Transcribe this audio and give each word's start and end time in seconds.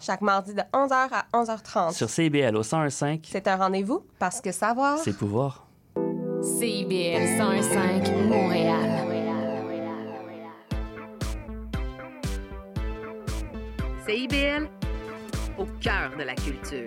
Chaque 0.00 0.22
mardi 0.22 0.54
de 0.54 0.62
11h 0.72 1.08
à 1.12 1.26
11h30. 1.34 1.92
Sur 1.92 2.08
CIBL 2.08 2.56
au 2.56 2.62
101.5. 2.62 3.20
C'est 3.30 3.46
un 3.46 3.56
rendez-vous 3.56 4.02
parce 4.18 4.40
que 4.40 4.50
savoir, 4.50 4.96
c'est 4.96 5.14
pouvoir. 5.14 5.66
CIBL 6.40 7.38
101.5 7.38 8.26
Montréal. 8.26 8.90
CIBL, 14.06 14.68
au 15.58 15.66
cœur 15.80 16.12
de 16.18 16.22
la 16.22 16.34
culture. 16.34 16.86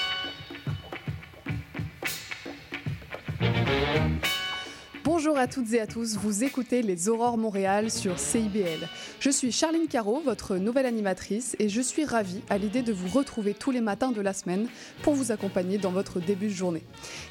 Bonjour 5.23 5.37
à 5.37 5.45
toutes 5.45 5.71
et 5.73 5.79
à 5.79 5.85
tous, 5.85 6.15
vous 6.15 6.43
écoutez 6.43 6.81
les 6.81 7.07
Aurores 7.07 7.37
Montréal 7.37 7.91
sur 7.91 8.17
CIBL. 8.17 8.89
Je 9.19 9.29
suis 9.29 9.51
Charline 9.51 9.87
Caro, 9.87 10.19
votre 10.19 10.57
nouvelle 10.57 10.87
animatrice, 10.87 11.55
et 11.59 11.69
je 11.69 11.79
suis 11.79 12.05
ravie 12.05 12.41
à 12.49 12.57
l'idée 12.57 12.81
de 12.81 12.91
vous 12.91 13.07
retrouver 13.07 13.53
tous 13.53 13.69
les 13.69 13.81
matins 13.81 14.11
de 14.11 14.19
la 14.19 14.33
semaine 14.33 14.67
pour 15.03 15.13
vous 15.13 15.31
accompagner 15.31 15.77
dans 15.77 15.91
votre 15.91 16.19
début 16.19 16.47
de 16.47 16.53
journée. 16.53 16.81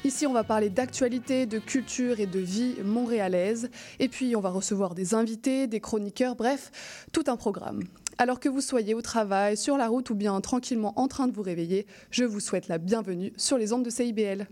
Ici, 0.05 0.25
on 0.25 0.31
va 0.31 0.45
parler 0.45 0.69
d'actualité, 0.69 1.45
de 1.45 1.59
culture 1.59 2.21
et 2.21 2.27
de 2.27 2.39
vie 2.39 2.75
montréalaise, 2.81 3.69
et 3.99 4.07
puis 4.07 4.37
on 4.37 4.39
va 4.39 4.51
recevoir 4.51 4.95
des 4.95 5.13
invités, 5.13 5.67
des 5.67 5.81
chroniqueurs, 5.81 6.37
bref, 6.37 6.71
tout 7.11 7.25
un 7.27 7.35
programme. 7.35 7.81
Alors 8.21 8.39
que 8.39 8.49
vous 8.49 8.61
soyez 8.61 8.93
au 8.93 9.01
travail, 9.01 9.57
sur 9.57 9.77
la 9.77 9.87
route 9.87 10.11
ou 10.11 10.13
bien 10.13 10.39
tranquillement 10.41 10.93
en 10.95 11.07
train 11.07 11.27
de 11.27 11.33
vous 11.33 11.41
réveiller, 11.41 11.87
je 12.11 12.23
vous 12.23 12.39
souhaite 12.39 12.67
la 12.67 12.77
bienvenue 12.77 13.33
sur 13.35 13.57
les 13.57 13.73
ondes 13.73 13.83
de 13.83 13.89
CIBL. 13.89 14.47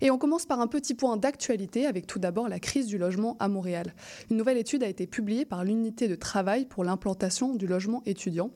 Et 0.00 0.10
on 0.10 0.16
commence 0.16 0.46
par 0.46 0.60
un 0.60 0.66
petit 0.66 0.94
point 0.94 1.18
d'actualité 1.18 1.84
avec 1.84 2.06
tout 2.06 2.18
d'abord 2.18 2.48
la 2.48 2.58
crise 2.58 2.86
du 2.86 2.96
logement 2.96 3.36
à 3.38 3.48
Montréal. 3.48 3.92
Une 4.30 4.38
nouvelle 4.38 4.56
étude 4.56 4.82
a 4.82 4.88
été 4.88 5.06
publiée 5.06 5.44
par 5.44 5.62
l'unité 5.62 6.08
de 6.08 6.14
travail 6.14 6.64
pour 6.64 6.84
l'implantation 6.84 7.54
du 7.54 7.66
logement 7.66 8.02
étudiant. 8.06 8.50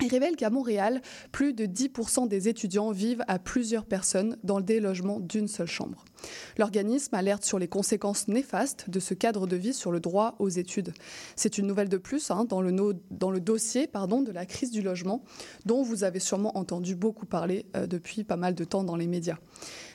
Il 0.00 0.08
révèle 0.08 0.36
qu'à 0.36 0.50
Montréal, 0.50 1.02
plus 1.32 1.54
de 1.54 1.66
10% 1.66 2.28
des 2.28 2.48
étudiants 2.48 2.92
vivent 2.92 3.24
à 3.26 3.38
plusieurs 3.38 3.84
personnes 3.84 4.36
dans 4.44 4.60
des 4.60 4.78
logements 4.78 5.18
d'une 5.18 5.48
seule 5.48 5.66
chambre. 5.66 6.04
L'organisme 6.56 7.14
alerte 7.14 7.44
sur 7.44 7.58
les 7.58 7.68
conséquences 7.68 8.28
néfastes 8.28 8.88
de 8.90 9.00
ce 9.00 9.14
cadre 9.14 9.46
de 9.46 9.56
vie 9.56 9.74
sur 9.74 9.90
le 9.90 10.00
droit 10.00 10.36
aux 10.38 10.48
études. 10.48 10.92
C'est 11.36 11.58
une 11.58 11.66
nouvelle 11.66 11.88
de 11.88 11.96
plus 11.96 12.30
hein, 12.30 12.44
dans, 12.44 12.60
le 12.60 13.40
dossier 13.40 13.88
de 13.88 14.32
la 14.32 14.46
crise 14.46 14.70
du 14.70 14.82
logement, 14.82 15.22
dont 15.66 15.82
vous 15.82 16.04
avez 16.04 16.20
sûrement 16.20 16.56
entendu 16.56 16.94
beaucoup 16.94 17.26
parler 17.26 17.66
euh, 17.76 17.86
depuis 17.86 18.24
pas 18.24 18.36
mal 18.36 18.54
de 18.54 18.64
temps 18.64 18.84
dans 18.84 18.96
les 18.96 19.06
médias. 19.06 19.38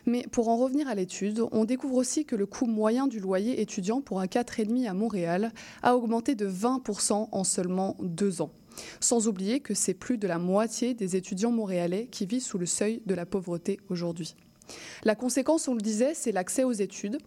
Mais 0.05 0.25
pour 0.31 0.49
en 0.49 0.57
revenir 0.57 0.87
à 0.87 0.95
l'étude, 0.95 1.43
on 1.51 1.65
découvre 1.65 1.95
aussi 1.95 2.25
que 2.25 2.35
le 2.35 2.45
coût 2.45 2.65
moyen 2.65 3.07
du 3.07 3.19
loyer 3.19 3.61
étudiant 3.61 4.01
pour 4.01 4.19
un 4.19 4.25
4,5 4.25 4.89
à 4.89 4.93
Montréal 4.93 5.51
a 5.81 5.95
augmenté 5.95 6.35
de 6.35 6.47
20% 6.47 7.29
en 7.31 7.43
seulement 7.43 7.95
deux 8.01 8.41
ans. 8.41 8.51
Sans 8.99 9.27
oublier 9.27 9.59
que 9.59 9.73
c'est 9.73 9.93
plus 9.93 10.17
de 10.17 10.27
la 10.27 10.37
moitié 10.37 10.93
des 10.93 11.15
étudiants 11.15 11.51
montréalais 11.51 12.07
qui 12.11 12.25
vivent 12.25 12.43
sous 12.43 12.57
le 12.57 12.65
seuil 12.65 13.01
de 13.05 13.15
la 13.15 13.25
pauvreté 13.25 13.79
aujourd'hui. 13.89 14.35
La 15.03 15.15
conséquence, 15.15 15.67
on 15.67 15.73
le 15.73 15.81
disait, 15.81 16.13
c'est 16.13 16.31
l'accès 16.31 16.63
aux 16.63 16.71
études. 16.71 17.17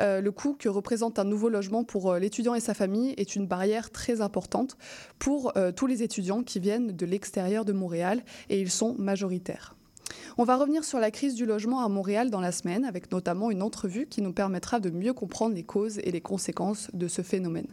Euh, 0.00 0.20
le 0.20 0.30
coût 0.30 0.54
que 0.58 0.68
représente 0.68 1.18
un 1.18 1.24
nouveau 1.24 1.48
logement 1.48 1.84
pour 1.84 2.12
euh, 2.12 2.18
l'étudiant 2.18 2.54
et 2.54 2.60
sa 2.60 2.74
famille 2.74 3.14
est 3.16 3.36
une 3.36 3.46
barrière 3.46 3.90
très 3.90 4.20
importante 4.20 4.76
pour 5.18 5.56
euh, 5.56 5.72
tous 5.72 5.86
les 5.86 6.02
étudiants 6.02 6.42
qui 6.42 6.60
viennent 6.60 6.92
de 6.92 7.06
l'extérieur 7.06 7.64
de 7.64 7.72
Montréal 7.72 8.22
et 8.48 8.60
ils 8.60 8.70
sont 8.70 8.94
majoritaires. 8.98 9.74
On 10.36 10.44
va 10.44 10.56
revenir 10.56 10.84
sur 10.84 10.98
la 10.98 11.10
crise 11.10 11.34
du 11.34 11.46
logement 11.46 11.84
à 11.84 11.88
Montréal 11.88 12.30
dans 12.30 12.40
la 12.40 12.52
semaine 12.52 12.84
avec 12.84 13.10
notamment 13.12 13.50
une 13.50 13.62
entrevue 13.62 14.06
qui 14.06 14.20
nous 14.20 14.32
permettra 14.32 14.80
de 14.80 14.90
mieux 14.90 15.12
comprendre 15.12 15.54
les 15.54 15.62
causes 15.62 15.98
et 15.98 16.10
les 16.10 16.20
conséquences 16.20 16.90
de 16.92 17.08
ce 17.08 17.22
phénomène. 17.22 17.68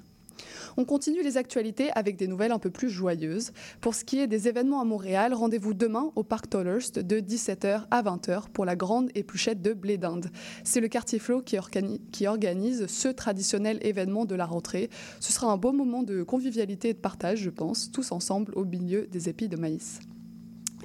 On 0.78 0.86
continue 0.86 1.24
les 1.24 1.38
actualités 1.38 1.90
avec 1.92 2.18
des 2.18 2.28
nouvelles 2.28 2.52
un 2.52 2.60
peu 2.60 2.70
plus 2.70 2.90
joyeuses. 2.90 3.52
Pour 3.82 3.96
ce 3.96 4.04
qui 4.04 4.20
est 4.20 4.28
des 4.28 4.48
événements 4.48 4.82
à 4.82 4.86
Montréal, 4.86 5.34
rendez-vous 5.34 5.74
demain 5.74 6.12
au 6.16 6.24
Parc 6.24 6.50
Tolhurst 6.50 7.00
de 7.00 7.20
17h 7.20 7.86
à 7.92 8.04
20h 8.04 8.50
pour 8.50 8.66
la 8.66 8.76
grande 8.76 9.10
épluchette 9.16 9.62
de 9.62 9.74
blé 9.74 9.98
d'Inde. 9.98 10.30
C'est 10.64 10.82
le 10.82 10.88
quartier 10.88 11.20
Flo 11.20 11.42
qui, 11.42 11.58
qui, 12.12 12.28
organise 12.28 12.88
ce 12.88 13.08
traditionnel 13.08 13.80
événement 13.82 14.26
de 14.26 14.36
la 14.36 14.46
rentrée. 14.46 14.90
Ce 15.20 15.34
sera 15.34 15.52
un 15.52 15.58
beau 15.58 15.72
moment 15.72 16.04
de 16.04 16.24
convivialité 16.24 16.90
et 16.90 16.94
de 16.94 17.00
partage, 17.00 17.40
je 17.40 17.50
pense, 17.50 17.92
tous 17.92 18.12
ensemble 18.12 18.54
au 18.56 18.66
milieu 18.66 19.08
des 19.08 19.30
épis 19.30 19.50
de 19.50 19.58
maïs. 19.58 20.00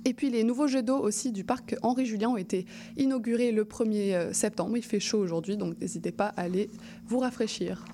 Et 0.06 0.14
puis 0.14 0.30
les 0.30 0.44
nouveaux 0.44 0.68
jets 0.68 0.84
d'eau 0.84 0.98
aussi 0.98 1.32
du 1.32 1.42
parc 1.42 1.74
Henri 1.82 2.06
Julien 2.06 2.28
ont 2.28 2.36
été 2.36 2.64
inaugurés 2.96 3.50
le 3.50 3.64
1er 3.64 4.32
septembre. 4.32 4.76
Il 4.76 4.84
fait 4.84 5.00
chaud 5.00 5.18
aujourd'hui, 5.18 5.56
donc 5.56 5.80
n'hésitez 5.80 6.12
pas 6.12 6.26
à 6.36 6.42
aller 6.42 6.70
vous 7.08 7.18
rafraîchir. 7.18 7.84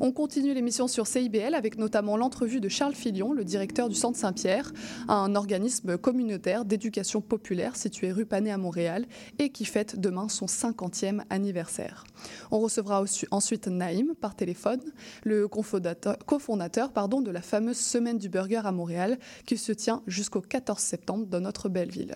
On 0.00 0.12
continue 0.12 0.54
l'émission 0.54 0.88
sur 0.88 1.06
CIBL 1.06 1.54
avec 1.54 1.78
notamment 1.78 2.16
l'entrevue 2.16 2.60
de 2.60 2.68
Charles 2.68 2.94
Filion, 2.94 3.32
le 3.32 3.44
directeur 3.44 3.88
du 3.88 3.94
Centre 3.94 4.18
Saint-Pierre, 4.18 4.72
un 5.08 5.34
organisme 5.34 5.96
communautaire 5.96 6.64
d'éducation 6.64 7.20
populaire 7.20 7.76
situé 7.76 8.12
rue 8.12 8.26
Panet 8.26 8.50
à 8.50 8.58
Montréal 8.58 9.06
et 9.38 9.50
qui 9.50 9.64
fête 9.64 9.98
demain 9.98 10.28
son 10.28 10.46
50e 10.46 11.22
anniversaire. 11.30 12.04
On 12.50 12.58
recevra 12.58 13.04
ensuite 13.30 13.68
Naïm 13.68 14.14
par 14.14 14.34
téléphone, 14.34 14.80
le 15.24 15.48
cofondateur 15.48 16.92
pardon, 16.92 17.20
de 17.20 17.30
la 17.30 17.42
fameuse 17.42 17.78
Semaine 17.78 18.18
du 18.18 18.28
Burger 18.28 18.62
à 18.64 18.72
Montréal 18.72 19.18
qui 19.46 19.56
se 19.56 19.72
tient 19.72 20.02
jusqu'au 20.06 20.40
14 20.40 20.78
septembre 20.78 21.26
dans 21.26 21.40
notre 21.40 21.68
belle 21.68 21.90
ville. 21.90 22.14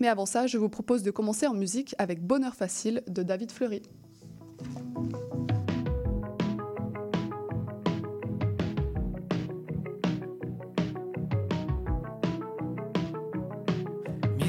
Mais 0.00 0.08
avant 0.08 0.26
ça, 0.26 0.46
je 0.46 0.58
vous 0.58 0.68
propose 0.68 1.02
de 1.02 1.10
commencer 1.10 1.46
en 1.46 1.54
musique 1.54 1.94
avec 1.98 2.22
Bonheur 2.22 2.54
facile 2.54 3.02
de 3.06 3.22
David 3.22 3.52
Fleury. 3.52 3.82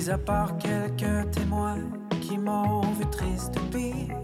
Mis 0.01 0.09
à 0.09 0.17
part 0.17 0.57
quelques 0.57 1.29
témoins 1.29 1.77
qui 2.21 2.35
m'ont 2.35 2.81
vu 2.93 3.05
triste 3.11 3.53
pire, 3.69 4.17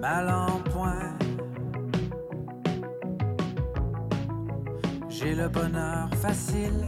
mal 0.00 0.28
en 0.28 0.58
point. 0.68 1.16
J'ai 5.08 5.36
le 5.36 5.48
bonheur 5.48 6.08
facile, 6.16 6.86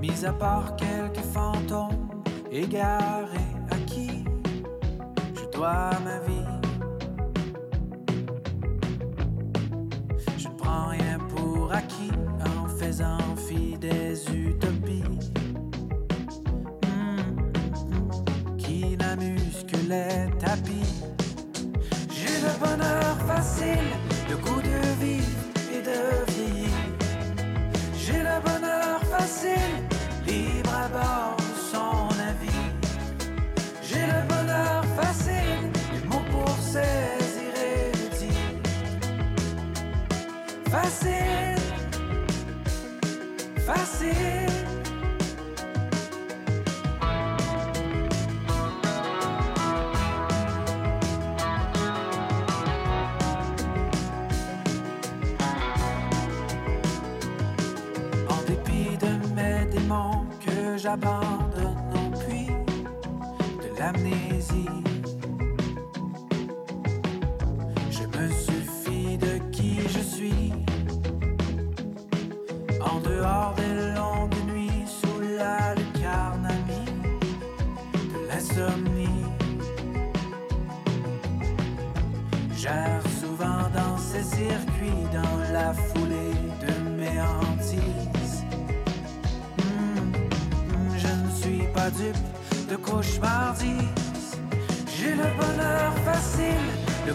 mis 0.00 0.24
à 0.24 0.32
part 0.32 0.74
quelques 0.74 1.24
fantômes 1.32 2.10
égarés 2.50 3.54
à 3.70 3.76
qui 3.86 4.24
je 5.36 5.56
dois 5.56 5.92
ma 6.02 6.18
vie. 6.26 6.58
Je 10.38 10.48
ne 10.48 10.54
prends 10.54 10.88
rien 10.88 11.18
pour 11.32 11.72
acquis 11.72 12.10
en 12.40 12.66
faisant 12.66 13.21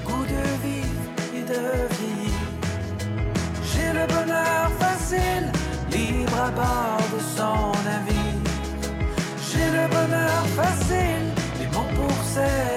de 0.07 0.43
vivre 0.65 1.01
et 1.33 1.41
de 1.41 1.63
vivre. 1.99 2.47
J'ai 3.63 3.93
le 3.93 4.05
bonheur 4.07 4.71
facile, 4.79 5.51
libre 5.91 6.39
à 6.47 6.51
bord 6.51 7.07
de 7.13 7.19
son 7.35 7.71
navire. 7.83 8.41
J'ai 9.49 9.69
le 9.77 9.87
bonheur 9.87 10.43
facile, 10.55 11.27
les 11.59 11.67
mots 11.67 11.91
pour 11.95 12.23
saisir 12.23 12.76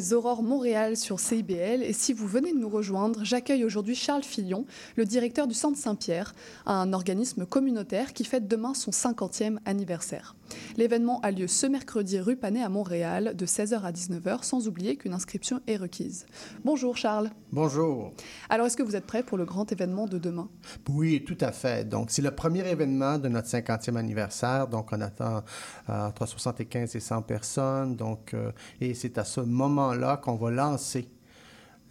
les 0.00 0.14
Aurores 0.14 0.42
Montréal 0.42 0.96
sur 0.96 1.20
CIBL 1.20 1.82
et 1.82 1.92
si 1.92 2.14
vous 2.14 2.26
venez 2.26 2.54
de 2.54 2.58
nous 2.58 2.70
rejoindre, 2.70 3.22
j'accueille 3.22 3.66
aujourd'hui 3.66 3.94
Charles 3.94 4.22
Fillon, 4.22 4.64
le 4.96 5.04
directeur 5.04 5.46
du 5.46 5.52
Centre 5.52 5.76
Saint-Pierre, 5.76 6.34
un 6.64 6.94
organisme 6.94 7.44
communautaire 7.44 8.14
qui 8.14 8.24
fête 8.24 8.48
demain 8.48 8.72
son 8.72 8.92
50e 8.92 9.58
anniversaire. 9.66 10.34
L'événement 10.76 11.20
a 11.20 11.30
lieu 11.30 11.46
ce 11.46 11.66
mercredi 11.66 12.20
rue 12.20 12.36
Panet 12.36 12.62
à 12.62 12.68
Montréal 12.68 13.34
de 13.36 13.46
16h 13.46 13.82
à 13.82 13.92
19h, 13.92 14.44
sans 14.44 14.68
oublier 14.68 14.96
qu'une 14.96 15.12
inscription 15.12 15.60
est 15.66 15.76
requise. 15.76 16.26
Bonjour 16.64 16.96
Charles. 16.96 17.30
Bonjour. 17.52 18.12
Alors 18.48 18.66
est-ce 18.66 18.76
que 18.76 18.82
vous 18.82 18.96
êtes 18.96 19.06
prêt 19.06 19.22
pour 19.22 19.38
le 19.38 19.44
grand 19.44 19.70
événement 19.70 20.06
de 20.06 20.18
demain? 20.18 20.48
Oui, 20.88 21.24
tout 21.24 21.38
à 21.40 21.52
fait. 21.52 21.88
Donc, 21.88 22.10
c'est 22.10 22.22
le 22.22 22.30
premier 22.30 22.66
événement 22.68 23.18
de 23.18 23.28
notre 23.28 23.48
50e 23.48 23.96
anniversaire. 23.96 24.68
Donc, 24.68 24.88
on 24.92 25.00
attend 25.00 25.42
euh, 25.88 26.06
entre 26.06 26.26
75 26.26 26.96
et 26.96 27.00
100 27.00 27.22
personnes. 27.22 27.96
Donc, 27.96 28.34
euh, 28.34 28.52
et 28.80 28.94
c'est 28.94 29.18
à 29.18 29.24
ce 29.24 29.40
moment-là 29.40 30.16
qu'on 30.16 30.36
va 30.36 30.50
lancer 30.50 31.08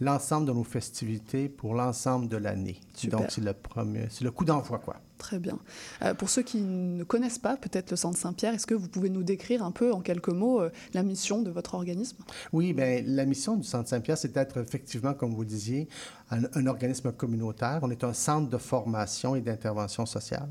l'ensemble 0.00 0.46
de 0.46 0.52
nos 0.52 0.64
festivités 0.64 1.48
pour 1.48 1.74
l'ensemble 1.74 2.28
de 2.28 2.36
l'année. 2.36 2.80
Donc, 3.04 3.26
c'est 3.28 3.44
le 3.44 3.52
premier, 3.52 4.06
c'est 4.10 4.24
le 4.24 4.30
coup 4.30 4.44
d'envoi, 4.44 4.78
quoi. 4.78 4.96
Très 5.18 5.38
bien. 5.38 5.58
Euh, 6.00 6.14
pour 6.14 6.30
ceux 6.30 6.40
qui 6.40 6.62
ne 6.62 7.04
connaissent 7.04 7.38
pas 7.38 7.58
peut-être 7.58 7.90
le 7.90 7.96
Centre 7.96 8.18
Saint-Pierre, 8.18 8.54
est-ce 8.54 8.66
que 8.66 8.74
vous 8.74 8.88
pouvez 8.88 9.10
nous 9.10 9.22
décrire 9.22 9.62
un 9.62 9.70
peu 9.70 9.92
en 9.92 10.00
quelques 10.00 10.30
mots 10.30 10.62
euh, 10.62 10.70
la 10.94 11.02
mission 11.02 11.42
de 11.42 11.50
votre 11.50 11.74
organisme? 11.74 12.16
Oui, 12.54 12.72
bien, 12.72 13.02
la 13.04 13.26
mission 13.26 13.56
du 13.56 13.64
Centre 13.64 13.88
Saint-Pierre, 13.88 14.16
c'est 14.16 14.32
d'être 14.32 14.56
effectivement, 14.56 15.12
comme 15.12 15.34
vous 15.34 15.44
disiez, 15.44 15.88
un, 16.30 16.44
un 16.54 16.66
organisme 16.66 17.12
communautaire. 17.12 17.80
On 17.82 17.90
est 17.90 18.02
un 18.02 18.14
centre 18.14 18.48
de 18.48 18.56
formation 18.56 19.36
et 19.36 19.42
d'intervention 19.42 20.06
sociale 20.06 20.48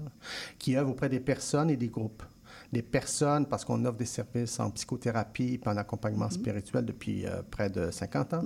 qui 0.60 0.78
œuvre 0.78 0.92
auprès 0.92 1.10
des 1.10 1.20
personnes 1.20 1.72
et 1.72 1.78
des 1.78 1.90
groupes. 1.90 2.22
Des 2.72 2.82
personnes, 2.84 3.46
parce 3.48 3.66
qu'on 3.66 3.84
offre 3.86 3.98
des 3.98 4.06
services 4.06 4.60
en 4.60 4.70
psychothérapie 4.70 5.60
et 5.64 5.68
en 5.70 5.76
accompagnement 5.78 6.30
spirituel 6.30 6.86
depuis 6.86 7.26
euh, 7.26 7.42
près 7.50 7.70
de 7.70 7.90
50 7.90 8.34
ans. 8.36 8.44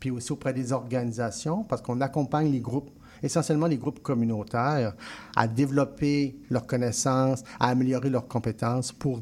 Puis 0.00 0.10
aussi 0.10 0.32
auprès 0.32 0.52
des 0.52 0.72
organisations, 0.72 1.62
parce 1.64 1.80
qu'on 1.82 2.00
accompagne 2.00 2.50
les 2.50 2.60
groupes 2.60 2.90
essentiellement 3.22 3.66
les 3.66 3.76
groupes 3.76 4.02
communautaires, 4.02 4.94
à 5.36 5.46
développer 5.46 6.38
leurs 6.48 6.66
connaissances, 6.66 7.42
à 7.60 7.68
améliorer 7.68 8.08
leurs 8.08 8.26
compétences 8.26 8.92
pour 8.92 9.20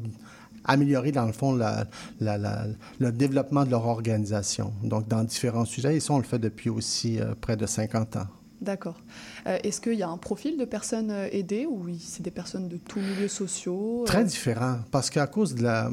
améliorer, 0.63 1.11
dans 1.11 1.25
le 1.25 1.33
fond, 1.33 1.53
la- 1.53 1.85
la- 2.21 2.37
la- 2.37 2.65
le 2.99 3.11
développement 3.11 3.65
de 3.65 3.71
leur 3.71 3.85
organisation. 3.87 4.71
Donc, 4.83 5.07
dans 5.09 5.23
différents 5.25 5.65
sujets. 5.65 5.97
Et 5.97 5.99
ça, 5.99 6.13
on 6.13 6.17
le 6.17 6.23
fait 6.23 6.39
depuis 6.39 6.69
aussi 6.69 7.19
euh, 7.19 7.33
près 7.39 7.57
de 7.57 7.65
50 7.65 8.15
ans. 8.15 8.27
D'accord. 8.61 8.97
Euh, 9.47 9.57
Est-ce 9.63 9.79
qu'il 9.79 9.93
y 9.93 10.03
a 10.03 10.09
un 10.09 10.17
profil 10.17 10.57
de 10.57 10.65
personnes 10.65 11.11
euh, 11.11 11.29
aidées 11.31 11.65
ou 11.65 11.85
c'est 11.99 12.23
des 12.23 12.31
personnes 12.31 12.67
de 12.67 12.77
tous 12.77 12.99
milieux 12.99 13.29
sociaux 13.29 14.01
euh, 14.01 14.05
Très 14.05 14.25
différent, 14.25 14.79
parce 14.91 15.09
qu'à 15.09 15.27
cause 15.27 15.55
de 15.55 15.63
la, 15.63 15.89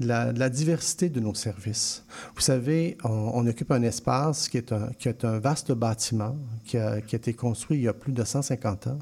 de 0.00 0.08
la, 0.08 0.32
de 0.32 0.38
la 0.38 0.48
diversité 0.48 1.08
de 1.08 1.20
nos 1.20 1.34
services. 1.34 2.04
Vous 2.34 2.40
savez, 2.40 2.98
on, 3.04 3.08
on 3.34 3.46
occupe 3.46 3.70
un 3.70 3.82
espace 3.82 4.48
qui 4.48 4.56
est 4.56 4.72
un, 4.72 4.88
qui 4.98 5.08
est 5.08 5.24
un 5.24 5.38
vaste 5.38 5.72
bâtiment 5.72 6.36
qui 6.64 6.78
a, 6.78 7.00
qui 7.00 7.14
a 7.14 7.18
été 7.18 7.34
construit 7.34 7.78
il 7.78 7.82
y 7.84 7.88
a 7.88 7.92
plus 7.92 8.12
de 8.12 8.24
150 8.24 8.88
ans. 8.88 8.98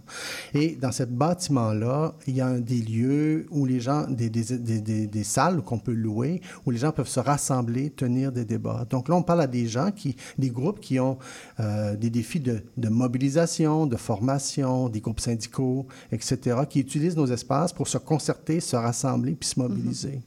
Et 0.55 0.77
dans 0.77 0.93
ce 0.93 1.05
bâtiment-là, 1.05 2.15
il 2.27 2.37
y 2.37 2.41
a 2.41 2.59
des 2.59 2.81
lieux 2.81 3.47
où 3.51 3.65
les 3.65 3.81
gens, 3.81 4.07
des, 4.09 4.29
des, 4.29 4.59
des, 4.59 4.81
des, 4.81 5.07
des 5.07 5.25
salles 5.25 5.63
qu'on 5.63 5.79
peut 5.79 5.93
louer, 5.93 6.41
où 6.67 6.71
les 6.71 6.79
gens 6.79 6.93
peuvent 6.93 7.09
se 7.09 7.21
rassembler, 7.21 7.91
tenir 7.91 8.33
des 8.33 8.45
débats. 8.45 8.87
Donc 8.91 9.09
là, 9.09 9.15
on 9.15 9.23
parle 9.23 9.43
à 9.43 9.47
des 9.47 9.67
gens, 9.67 9.91
qui, 9.91 10.17
des 10.39 10.51
groupes 10.51 10.81
qui 10.81 10.99
ont 11.01 11.19
euh, 11.61 11.97
des 11.97 12.11
défis 12.11 12.41
de, 12.41 12.63
de 12.77 12.89
mobilisation, 12.89 13.87
de 13.87 13.97
formation, 13.97 14.89
des 14.89 15.01
groupes 15.01 15.21
syndicaux, 15.21 15.87
etc., 16.11 16.57
qui 16.69 16.81
utilisent 16.81 17.17
nos 17.17 17.27
espaces 17.27 17.73
pour 17.73 17.89
se 17.89 17.99
concerter, 17.99 18.61
se 18.61 18.77
rassembler 18.77 19.33
puis 19.33 19.49
se 19.49 19.59
mobiliser. 19.59 20.21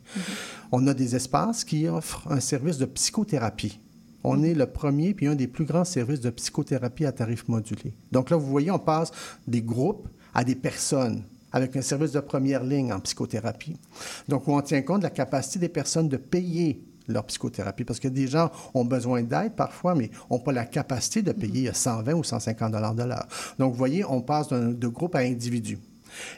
On 0.72 0.88
a 0.88 0.94
des 0.94 1.16
espaces 1.16 1.64
qui 1.64 1.88
offrent 1.88 2.24
un 2.30 2.40
service 2.40 2.78
de 2.78 2.86
psychothérapie. 2.86 3.80
On 4.24 4.44
est 4.44 4.56
le 4.56 4.66
premier 4.66 5.14
puis 5.14 5.28
un 5.28 5.36
des 5.36 5.48
plus 5.48 5.66
grands 5.66 5.86
services 5.86 6.22
de 6.22 6.30
psychothérapie 6.32 7.06
à 7.06 7.12
tarif 7.12 7.48
modulé. 7.48 7.94
Donc 8.12 8.30
là, 8.30 8.38
vous 8.38 8.48
voyez, 8.48 8.72
on 8.72 8.80
passe 8.80 9.12
des 9.48 9.62
groupes 9.62 10.08
à 10.34 10.44
des 10.44 10.56
personnes 10.56 11.24
avec 11.56 11.76
un 11.78 11.82
service 11.82 12.12
de 12.12 12.20
première 12.20 12.64
ligne 12.64 12.92
en 12.92 13.00
psychothérapie. 13.00 13.78
Donc, 14.28 14.48
où 14.48 14.52
on 14.52 14.62
tient 14.62 14.82
compte 14.82 15.00
de 15.00 15.04
la 15.04 15.10
capacité 15.10 15.58
des 15.58 15.70
personnes 15.70 16.10
de 16.10 16.18
payer 16.18 16.84
leur 17.08 17.24
psychothérapie, 17.26 17.86
parce 17.86 18.00
que 18.00 18.08
des 18.10 18.28
gens 18.28 18.52
ont 18.74 18.84
besoin 18.84 19.24
d'aide 19.24 19.54
parfois, 19.56 19.96
mais 19.96 20.10
n'ont 20.30 20.40
pas 20.40 20.52
la 20.52 20.66
capacité 20.66 21.22
de 21.22 21.32
payer 21.32 21.72
120 21.72 22.14
ou 22.14 22.24
150 22.24 22.72
dollars 22.72 22.96
de 22.96 23.04
l'heure. 23.04 23.28
Donc, 23.58 23.72
vous 23.72 23.78
voyez, 23.78 24.04
on 24.04 24.22
passe 24.22 24.50
de 24.50 24.88
groupe 24.88 25.16
à 25.16 25.20
individu. 25.20 25.80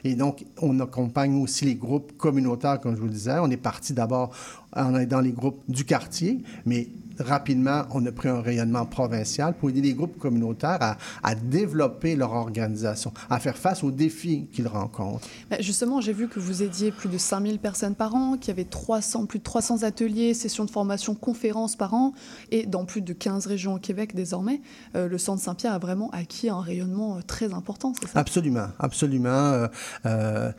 Et 0.04 0.16
donc, 0.16 0.46
on 0.62 0.80
accompagne 0.80 1.42
aussi 1.42 1.66
les 1.66 1.76
groupes 1.76 2.18
communautaires, 2.18 2.80
comme 2.80 2.96
je 2.96 3.00
vous 3.00 3.08
le 3.08 3.14
disais. 3.14 3.38
On 3.40 3.50
est 3.50 3.58
parti 3.58 3.94
d'abord 3.94 4.32
en 4.76 4.96
aidant 4.96 5.22
les 5.22 5.32
groupes 5.32 5.62
du 5.68 5.86
quartier, 5.86 6.40
mais 6.66 6.88
rapidement, 7.20 7.84
on 7.92 8.06
a 8.06 8.12
pris 8.12 8.30
un 8.30 8.42
rayonnement 8.42 8.86
provincial 8.86 9.54
pour 9.54 9.70
aider 9.70 9.82
les 9.82 9.94
groupes 9.94 10.18
communautaires 10.18 10.78
à, 10.82 10.98
à 11.24 11.36
développer 11.36 12.16
leur 12.16 12.34
organisation, 12.34 13.12
à 13.30 13.40
faire 13.40 13.58
face 13.58 13.84
aux 13.84 13.92
défis 13.92 14.48
qu'ils 14.52 14.68
rencontrent. 14.68 15.28
Bah, 15.50 15.58
Justement, 15.60 16.02
j'ai 16.02 16.14
vu 16.14 16.28
que 16.28 16.40
vous 16.40 16.64
aidiez 16.64 16.92
plus 16.92 17.10
de 17.10 17.18
5000 17.18 17.60
personnes 17.60 17.96
par 17.96 18.14
an, 18.16 18.38
qu'il 18.38 18.50
y 18.50 18.52
avait 18.52 18.64
300, 18.66 19.26
plus 19.26 19.40
de 19.40 19.44
300 19.44 19.84
ateliers, 19.84 20.34
sessions 20.34 20.66
de 20.66 20.72
formation, 20.72 21.16
conférences 21.16 21.76
par 21.76 21.94
an, 21.94 22.14
et 22.52 22.66
dans 22.66 22.86
plus 22.86 23.02
de 23.02 23.14
15 23.14 23.46
régions 23.48 23.76
au 23.76 23.80
Québec 23.80 24.14
désormais, 24.16 24.62
euh, 24.96 25.08
le 25.08 25.18
Centre 25.18 25.42
Saint-Pierre 25.42 25.74
a 25.74 25.80
vraiment 25.80 26.10
acquis 26.12 26.50
un 26.50 26.60
rayonnement 26.62 27.18
euh, 27.18 27.22
très 27.26 27.54
important, 27.54 27.94
c'est 28.00 28.08
ça? 28.10 28.20
Absolument, 28.20 28.68
absolument. 28.80 29.30
Euh, 29.30 29.68
euh, 30.06 30.52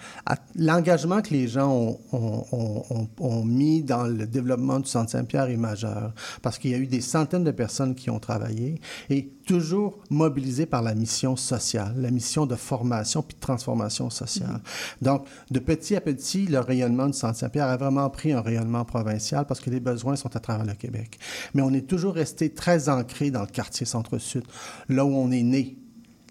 L'engagement 0.57 1.21
que 1.23 1.31
les 1.31 1.49
gens 1.49 1.71
ont, 1.71 1.99
ont- 2.13 2.45
ont- 2.53 2.85
ont- 2.91 3.09
ont 3.19 3.45
mis 3.45 3.83
dans 3.83 4.05
le 4.05 4.27
développement 4.27 4.81
du 4.81 4.89
Centre 4.89 5.11
Saint-Pierre 5.11 5.49
est 5.51 5.57
majeur 5.57 6.13
parce 6.43 6.48
qu'il 6.57 6.71
y 6.71 6.75
a 6.75 6.79
eu 6.79 6.87
des 6.87 7.03
centaines 7.03 7.45
de 7.45 7.51
personnes 7.51 7.95
qui 7.95 8.09
ont 8.09 8.19
travaillé 8.19 8.81
et 9.11 9.29
toujours 9.47 9.99
mobilisées 10.09 10.65
par 10.65 10.83
la 10.83 10.95
mission 10.95 11.37
sociale, 11.37 11.95
la 11.99 12.11
mission 12.11 12.47
de 12.47 12.55
formation 12.55 13.23
puis 13.23 13.35
de 13.35 13.41
transformation 13.41 14.09
sociale. 14.09 14.61
Donc, 15.03 15.27
de 15.51 15.59
petit 15.59 15.97
à 15.97 16.01
petit, 16.01 16.47
le 16.47 16.61
rayonnement 16.61 17.13
Centre 17.13 17.37
Saint-Pierre 17.37 17.67
a 17.67 17.77
vraiment 17.77 18.09
pris 18.09 18.33
un 18.33 18.41
rayonnement 18.41 18.85
provincial 18.85 19.45
parce 19.47 19.61
que 19.61 19.69
les 19.71 19.81
besoins 19.81 20.17
sont 20.17 20.35
à 20.37 20.41
travers 20.41 20.65
le 20.65 20.75
Québec. 20.75 21.19
Mais 21.55 21.63
on 21.63 21.73
est 21.73 21.87
toujours 21.87 22.15
resté 22.15 22.51
très 22.51 22.89
ancré 22.89 23.31
dans 23.31 23.43
le 23.43 23.47
quartier 23.47 23.85
centre-sud, 23.85 24.45
là 24.89 25.05
où 25.05 25.15
on 25.15 25.31
est 25.31 25.43
né 25.43 25.77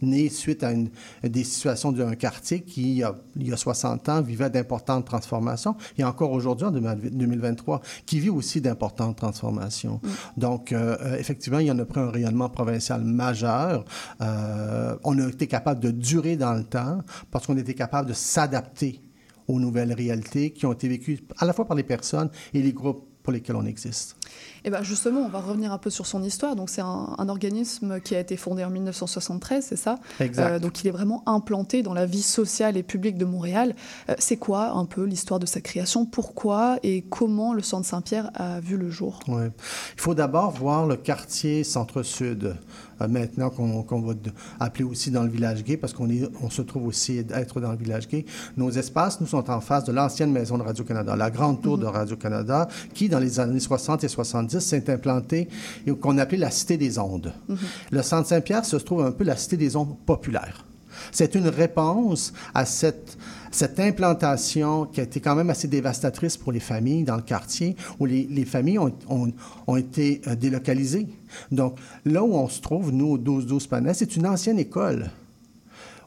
né 0.01 0.29
suite 0.29 0.63
à 0.63 0.71
une, 0.71 0.89
des 1.23 1.43
situations 1.43 1.91
d'un 1.91 2.15
quartier 2.15 2.61
qui, 2.61 2.81
il 2.81 2.97
y, 2.97 3.03
a, 3.03 3.15
il 3.35 3.47
y 3.47 3.53
a 3.53 3.57
60 3.57 4.09
ans, 4.09 4.21
vivait 4.21 4.49
d'importantes 4.49 5.05
transformations, 5.05 5.75
et 5.97 6.03
encore 6.03 6.31
aujourd'hui, 6.31 6.67
en 6.67 6.71
2023, 6.71 7.81
qui 8.05 8.19
vit 8.19 8.29
aussi 8.29 8.61
d'importantes 8.61 9.17
transformations. 9.17 10.01
Donc, 10.35 10.71
euh, 10.71 10.97
euh, 11.01 11.17
effectivement, 11.17 11.59
il 11.59 11.67
y 11.67 11.71
en 11.71 11.79
a 11.79 11.85
pris 11.85 11.99
un 11.99 12.09
rayonnement 12.09 12.49
provincial 12.49 13.03
majeur. 13.03 13.85
Euh, 14.21 14.95
on 15.03 15.17
a 15.19 15.27
été 15.27 15.47
capable 15.47 15.79
de 15.79 15.91
durer 15.91 16.35
dans 16.35 16.53
le 16.53 16.63
temps 16.63 17.01
parce 17.31 17.47
qu'on 17.47 17.57
était 17.57 17.73
capable 17.73 18.09
de 18.09 18.13
s'adapter 18.13 19.01
aux 19.47 19.59
nouvelles 19.59 19.93
réalités 19.93 20.51
qui 20.51 20.65
ont 20.65 20.73
été 20.73 20.87
vécues 20.87 21.19
à 21.37 21.45
la 21.45 21.53
fois 21.53 21.65
par 21.65 21.77
les 21.77 21.83
personnes 21.83 22.29
et 22.53 22.61
les 22.61 22.73
groupes 22.73 23.07
pour 23.23 23.33
lesquels 23.33 23.55
on 23.55 23.65
existe. 23.65 24.16
Et 24.63 24.69
ben 24.69 24.83
justement, 24.83 25.21
on 25.21 25.29
va 25.29 25.39
revenir 25.39 25.71
un 25.71 25.77
peu 25.77 25.89
sur 25.89 26.05
son 26.05 26.23
histoire. 26.23 26.55
Donc 26.55 26.69
c'est 26.69 26.81
un, 26.81 27.15
un, 27.17 27.29
organisme 27.29 27.99
qui 28.01 28.15
a 28.15 28.19
été 28.19 28.37
fondé 28.37 28.63
en 28.63 28.69
1973, 28.69 29.65
c'est 29.65 29.75
ça? 29.75 29.99
Exact. 30.19 30.43
Euh, 30.43 30.59
donc 30.59 30.83
il 30.83 30.87
est 30.87 30.91
vraiment 30.91 31.23
implanté 31.25 31.83
dans 31.83 31.93
la 31.93 32.05
vie 32.05 32.21
sociale 32.21 32.77
et 32.77 32.83
publique 32.83 33.17
de 33.17 33.25
Montréal. 33.25 33.75
Euh, 34.09 34.15
c'est 34.19 34.37
quoi 34.37 34.71
un 34.71 34.85
peu 34.85 35.03
l'histoire 35.03 35.39
de 35.39 35.45
sa 35.45 35.61
création? 35.61 36.05
Pourquoi 36.05 36.79
et 36.83 37.03
comment 37.03 37.53
le 37.53 37.61
Centre 37.61 37.87
Saint-Pierre 37.87 38.31
a 38.35 38.59
vu 38.59 38.77
le 38.77 38.89
jour? 38.89 39.19
Ouais. 39.27 39.51
Il 39.95 40.01
faut 40.01 40.15
d'abord 40.15 40.51
voir 40.51 40.85
le 40.85 40.95
quartier 40.95 41.63
centre-sud. 41.63 42.55
Euh, 43.01 43.07
maintenant 43.07 43.49
qu'on 43.49 43.83
qu 43.83 43.95
va 43.95 44.13
appeler 44.59 44.83
aussi 44.83 45.11
dans 45.11 45.23
le 45.23 45.29
village 45.29 45.63
gay, 45.63 45.77
parce 45.77 45.93
qu'on 45.93 46.09
on 46.41 46.49
se 46.49 46.61
trouve 46.61 46.87
aussi 46.87 47.17
être 47.17 47.59
dans 47.61 47.71
le 47.71 47.77
village 47.77 48.07
gay. 48.07 48.25
Nos 48.55 48.71
espaces, 48.71 49.21
nous, 49.21 49.27
sont 49.27 49.49
en 49.49 49.61
face 49.61 49.83
de 49.83 49.91
l'ancienne 49.91 50.31
maison 50.31 50.57
de 50.57 50.63
Radio-Canada, 50.63 51.15
la 51.15 51.29
grande 51.29 51.61
tour 51.61 51.77
mm 51.77 51.79
-hmm. 51.79 51.83
de 51.83 51.87
Radio-Canada, 51.87 52.67
qui, 52.93 53.09
dans 53.09 53.19
les 53.19 53.39
années 53.39 53.59
60 53.59 54.03
et 54.03 54.07
70, 54.07 54.16
s'est 54.23 54.89
implantée 54.89 55.47
et 55.85 55.91
qu'on 55.91 56.17
appelait 56.17 56.37
la 56.37 56.51
Cité 56.51 56.77
des 56.77 56.97
ondes. 56.99 57.33
Mm 57.47 57.53
-hmm. 57.53 57.57
Le 57.91 58.01
Centre 58.01 58.27
Saint-Pierre 58.27 58.65
se 58.65 58.77
trouve 58.77 59.03
un 59.05 59.11
peu 59.11 59.23
la 59.23 59.35
Cité 59.35 59.57
des 59.57 59.75
ondes 59.75 59.95
populaire. 60.05 60.65
C'est 61.11 61.35
une 61.35 61.47
réponse 61.47 62.33
à 62.53 62.65
cette, 62.65 63.17
cette 63.51 63.79
implantation 63.79 64.85
qui 64.85 64.99
a 64.99 65.03
été 65.03 65.19
quand 65.19 65.35
même 65.35 65.49
assez 65.49 65.67
dévastatrice 65.67 66.37
pour 66.37 66.51
les 66.51 66.59
familles 66.59 67.03
dans 67.03 67.15
le 67.15 67.21
quartier, 67.21 67.75
où 67.99 68.05
les, 68.05 68.27
les 68.29 68.45
familles 68.45 68.79
ont, 68.79 68.93
ont, 69.09 69.31
ont, 69.67 69.75
été 69.75 70.21
euh, 70.27 70.35
délocalisées. 70.35 71.07
Donc, 71.51 71.77
là 72.05 72.23
où 72.23 72.33
on 72.35 72.49
se 72.49 72.61
trouve, 72.61 72.91
nous, 72.91 73.11
au 73.13 73.17
12-12 73.17 73.67
Panay, 73.67 73.93
c'est 73.93 74.15
une 74.15 74.27
ancienne 74.27 74.59
école 74.59 75.09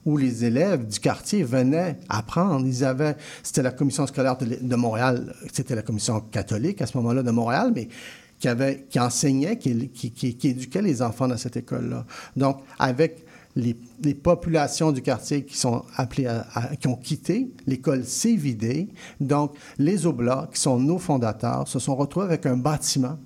où 0.05 0.17
les 0.17 0.45
élèves 0.45 0.87
du 0.87 0.99
quartier 0.99 1.43
venaient 1.43 1.99
apprendre. 2.09 2.67
Ils 2.67 2.85
avaient, 2.85 3.17
c'était 3.43 3.63
la 3.63 3.71
commission 3.71 4.07
scolaire 4.07 4.37
de, 4.37 4.77
Montréal, 4.77 5.35
c'était 5.53 5.75
la 5.75 5.83
commission 5.83 6.21
catholique 6.21 6.81
à 6.83 6.87
ce 6.87 6.97
moment-là 6.99 7.23
de 7.23 7.31
Montréal, 7.31 7.73
mais 7.75 7.89
qui, 8.39 8.99
enseignait, 8.99 9.59
qui, 9.59 9.91
éduquait 10.45 10.83
les 10.83 11.03
enfants 11.03 11.29
dans 11.29 11.37
cette 11.37 11.57
école-là. 11.57 12.07
Donc, 12.37 12.61
avec 12.79 13.25
les, 13.55 13.75
populations 14.15 14.93
du 14.93 15.03
quartier 15.03 15.45
qui 15.45 15.57
qui 15.57 16.89
ont 16.89 16.97
quitté, 16.97 17.51
l'école 17.67 18.05
s'est 18.05 18.37
vidée. 18.37 18.89
Donc, 19.21 19.55
les 19.79 20.07
Oblats, 20.07 20.49
qui 20.53 20.61
sont 20.61 20.79
nos 20.79 20.99
fondateurs, 20.99 21.69
se 21.69 21.79
sont 21.79 21.97
retrouvés 21.97 22.27
avec 22.27 22.47
un 22.47 22.57
bâtiment 22.57 23.19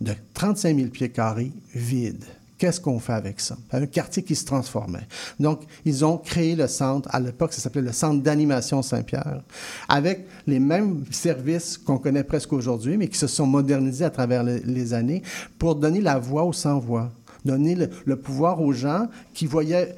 de 0.00 0.12
35 0.34 0.76
000 0.76 0.90
pieds 0.90 1.10
carrés 1.10 1.52
vide. 1.74 2.24
Qu'est-ce 2.58 2.80
qu'on 2.80 2.98
fait 2.98 3.12
avec 3.12 3.40
ça? 3.40 3.56
Un 3.70 3.84
quartier 3.86 4.22
qui 4.22 4.34
se 4.34 4.46
transformait. 4.46 5.06
Donc, 5.38 5.60
ils 5.84 6.04
ont 6.04 6.16
créé 6.16 6.56
le 6.56 6.66
centre, 6.66 7.08
à 7.12 7.20
l'époque, 7.20 7.52
ça 7.52 7.60
s'appelait 7.60 7.82
le 7.82 7.92
Centre 7.92 8.22
d'animation 8.22 8.80
Saint-Pierre, 8.80 9.42
avec 9.88 10.26
les 10.46 10.58
mêmes 10.58 11.04
services 11.10 11.76
qu'on 11.76 11.98
connaît 11.98 12.24
presque 12.24 12.52
aujourd'hui, 12.54 12.96
mais 12.96 13.08
qui 13.08 13.18
se 13.18 13.26
sont 13.26 13.46
modernisés 13.46 14.06
à 14.06 14.10
travers 14.10 14.42
les, 14.42 14.94
années 14.94 15.22
pour 15.58 15.74
donner 15.74 16.00
la 16.00 16.18
voix 16.18 16.44
aux 16.44 16.52
sans-voix 16.52 17.10
donner 17.44 17.76
le, 17.76 17.90
le, 18.06 18.16
pouvoir 18.16 18.60
aux 18.60 18.72
gens 18.72 19.06
qui 19.32 19.46
voyaient 19.46 19.94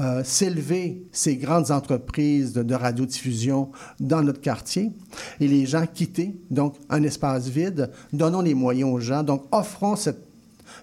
euh, 0.00 0.22
s'élever 0.24 1.06
ces 1.12 1.36
grandes 1.36 1.70
entreprises 1.70 2.52
de, 2.52 2.62
de, 2.62 2.74
radiodiffusion 2.74 3.70
dans 4.00 4.22
notre 4.22 4.40
quartier 4.40 4.90
et 5.38 5.46
les 5.46 5.66
gens 5.66 5.86
quitter, 5.86 6.34
donc 6.50 6.74
un 6.90 7.02
espace 7.04 7.48
vide, 7.48 7.90
donnons 8.12 8.42
les 8.42 8.54
moyens 8.54 8.90
aux 8.90 8.98
gens, 8.98 9.22
donc 9.22 9.44
offrons 9.52 9.96
cette 9.96 10.33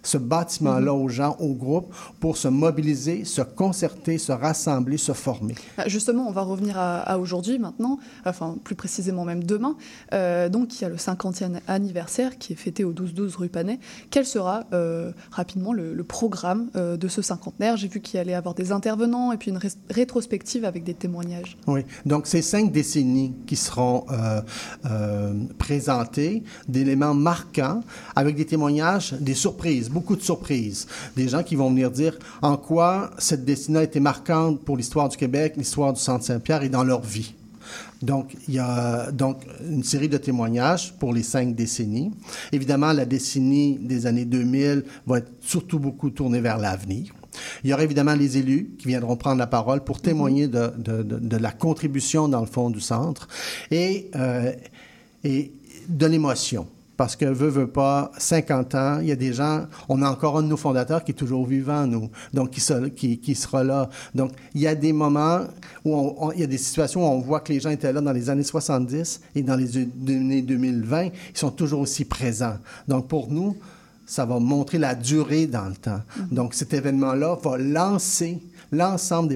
ce 0.04 0.18
bâtiment-là 0.18 0.94
aux 0.94 1.10
gens, 1.10 1.36
aux 1.40 1.54
groupes, 1.54 1.94
pour 2.20 2.38
se 2.38 2.48
mobiliser, 2.48 3.26
se 3.26 3.42
concerter, 3.42 4.18
se 4.18 4.32
rassembler, 4.32 4.98
se 4.98 5.14
former. 5.14 5.56
Justement, 5.88 6.28
on 6.28 6.32
va 6.32 6.42
revenir 6.42 6.78
à, 6.78 7.00
à 7.00 7.18
aujourd'hui, 7.18 7.60
maintenant, 7.60 8.00
enfin 8.26 8.58
plus 8.64 8.76
précisément 8.76 9.26
même 9.26 9.44
demain. 9.44 9.76
Euh, 10.14 10.50
donc, 10.50 10.80
il 10.80 10.82
y 10.84 10.86
a 10.86 10.90
le 10.90 10.96
50e 10.96 11.60
anniversaire 11.68 12.38
qui 12.38 12.54
est 12.54 12.56
fêté 12.56 12.84
au 12.84 12.94
12-12 12.94 13.36
rue 13.38 13.50
Panet. 13.50 13.80
Quel 14.10 14.26
sera 14.26 14.64
euh, 14.74 15.12
rapidement 15.32 15.74
le, 15.74 15.94
le 15.94 16.04
programme 16.04 16.70
euh, 16.76 16.98
de 16.98 17.08
ce 17.08 17.22
cinquantenaire? 17.22 17.78
J'ai 17.78 17.88
vu 17.88 18.02
qu'il 18.02 18.20
allait 18.20 18.32
y 18.32 18.36
avoir 18.36 18.56
des 18.56 18.72
intervenants 18.72 19.32
et 19.32 19.38
puis 19.38 19.52
une 19.52 19.58
ré 19.58 19.70
rétrospective 19.90 20.66
avec 20.66 20.84
des 20.84 20.94
témoignages. 20.94 21.58
Oui, 21.68 21.82
donc 22.06 22.28
c'est 22.28 22.42
cinq 22.42 22.72
décennies 22.72 23.34
qui 23.46 23.56
seront 23.56 24.06
présentées, 25.58 26.44
d'éléments 26.68 27.14
marquants, 27.14 27.82
avec 28.16 28.36
des 28.36 28.46
témoignages, 28.46 29.14
des 29.14 29.34
surprises 29.34 29.91
beaucoup 29.92 30.16
de 30.16 30.22
surprises. 30.22 30.88
Des 31.16 31.28
gens 31.28 31.44
qui 31.44 31.56
vont 31.56 31.70
venir 31.70 31.92
dire 31.92 32.18
en 32.42 32.58
quoi 32.58 33.12
cette 33.18 33.46
décennie 33.46 33.78
a 33.78 33.84
été 33.84 34.00
marquante 34.00 34.62
pour 34.62 34.78
l'histoire 34.78 35.10
du 35.10 35.18
Québec, 35.18 35.54
l'histoire 35.58 35.94
du 35.94 36.00
Centre 36.00 36.26
Saint-Pierre 36.26 36.64
et 36.64 36.70
dans 36.70 36.84
leur 36.84 37.02
vie. 37.02 37.34
Donc, 38.02 38.36
il 38.48 38.56
y 38.56 38.60
a 38.60 39.12
donc 39.12 39.46
une 39.64 39.84
série 39.84 40.10
de 40.10 40.18
témoignages 40.18 40.94
pour 40.94 41.14
les 41.14 41.24
cinq 41.24 41.56
décennies. 41.56 42.12
Évidemment, 42.52 42.92
la 42.94 43.06
décennie 43.06 43.78
des 43.80 44.08
années 44.08 44.26
2000 44.26 44.84
va 45.06 45.20
être 45.20 45.32
surtout 45.42 45.80
beaucoup 45.80 46.10
tournée 46.10 46.42
vers 46.42 46.58
l'avenir. 46.58 47.14
Il 47.64 47.70
y 47.70 47.74
aura 47.74 47.84
évidemment 47.84 48.16
les 48.16 48.38
élus 48.38 48.72
qui 48.78 48.88
viendront 48.88 49.16
prendre 49.16 49.38
la 49.38 49.48
parole 49.48 49.84
pour 49.84 50.02
témoigner 50.02 50.48
de 50.48 51.38
la 51.38 51.52
contribution 51.52 52.28
dans 52.28 52.42
le 52.42 52.48
fond 52.48 52.70
du 52.70 52.82
centre 52.82 53.28
et, 53.70 54.10
euh, 54.16 54.52
et 55.24 55.54
de 55.88 56.06
l'émotion 56.08 56.68
parce 57.02 57.16
que 57.16 57.26
veut, 57.26 57.48
veut 57.50 57.66
pas, 57.66 58.12
50 58.20 58.76
ans, 58.76 59.00
il 59.02 59.08
y 59.08 59.12
a 59.12 59.16
des 59.16 59.34
gens, 59.34 59.66
on 59.90 60.04
a 60.04 60.08
encore 60.08 60.38
un 60.38 60.44
de 60.44 60.48
nos 60.50 60.56
fondateurs 60.56 61.04
qui 61.04 61.14
est 61.14 61.16
toujours 61.16 61.48
vivant, 61.48 61.88
nous, 61.88 62.12
donc 62.32 62.52
qui, 62.52 62.62
se, 62.62 62.90
qui, 62.90 63.18
qui 63.18 63.34
sera 63.34 63.64
là. 63.64 63.90
Donc, 64.14 64.34
il 64.54 64.62
y 64.62 64.68
a 64.68 64.76
des 64.76 64.94
moments 64.94 65.40
où 65.84 65.96
on, 65.96 66.28
on, 66.28 66.32
il 66.32 66.42
y 66.42 66.44
a 66.44 66.46
des 66.46 66.60
situations 66.60 67.02
où 67.02 67.12
on 67.12 67.20
voit 67.20 67.40
que 67.40 67.54
les 67.54 67.60
gens 67.60 67.72
étaient 67.72 67.92
là 67.92 68.02
dans 68.02 68.12
les 68.12 68.30
années 68.30 68.44
70 68.44 69.20
et 69.34 69.42
dans 69.42 69.56
les 69.56 69.78
années 69.78 70.44
2020, 70.44 71.06
ils 71.06 71.12
sont 71.34 71.50
toujours 71.50 71.80
aussi 71.82 72.06
présents. 72.06 72.58
Donc, 72.88 73.08
pour 73.08 73.32
nous, 73.32 73.58
ça 74.06 74.26
va 74.26 74.38
montrer 74.38 74.78
la 74.78 74.94
durée 74.94 75.48
dans 75.48 75.70
le 75.70 75.76
temps. 75.76 76.02
Mm. 76.16 76.36
Donc, 76.36 76.54
cet 76.54 76.72
événement-là 76.72 77.36
va 77.42 77.58
lancer 77.58 78.44
l'ensemble 78.72 79.36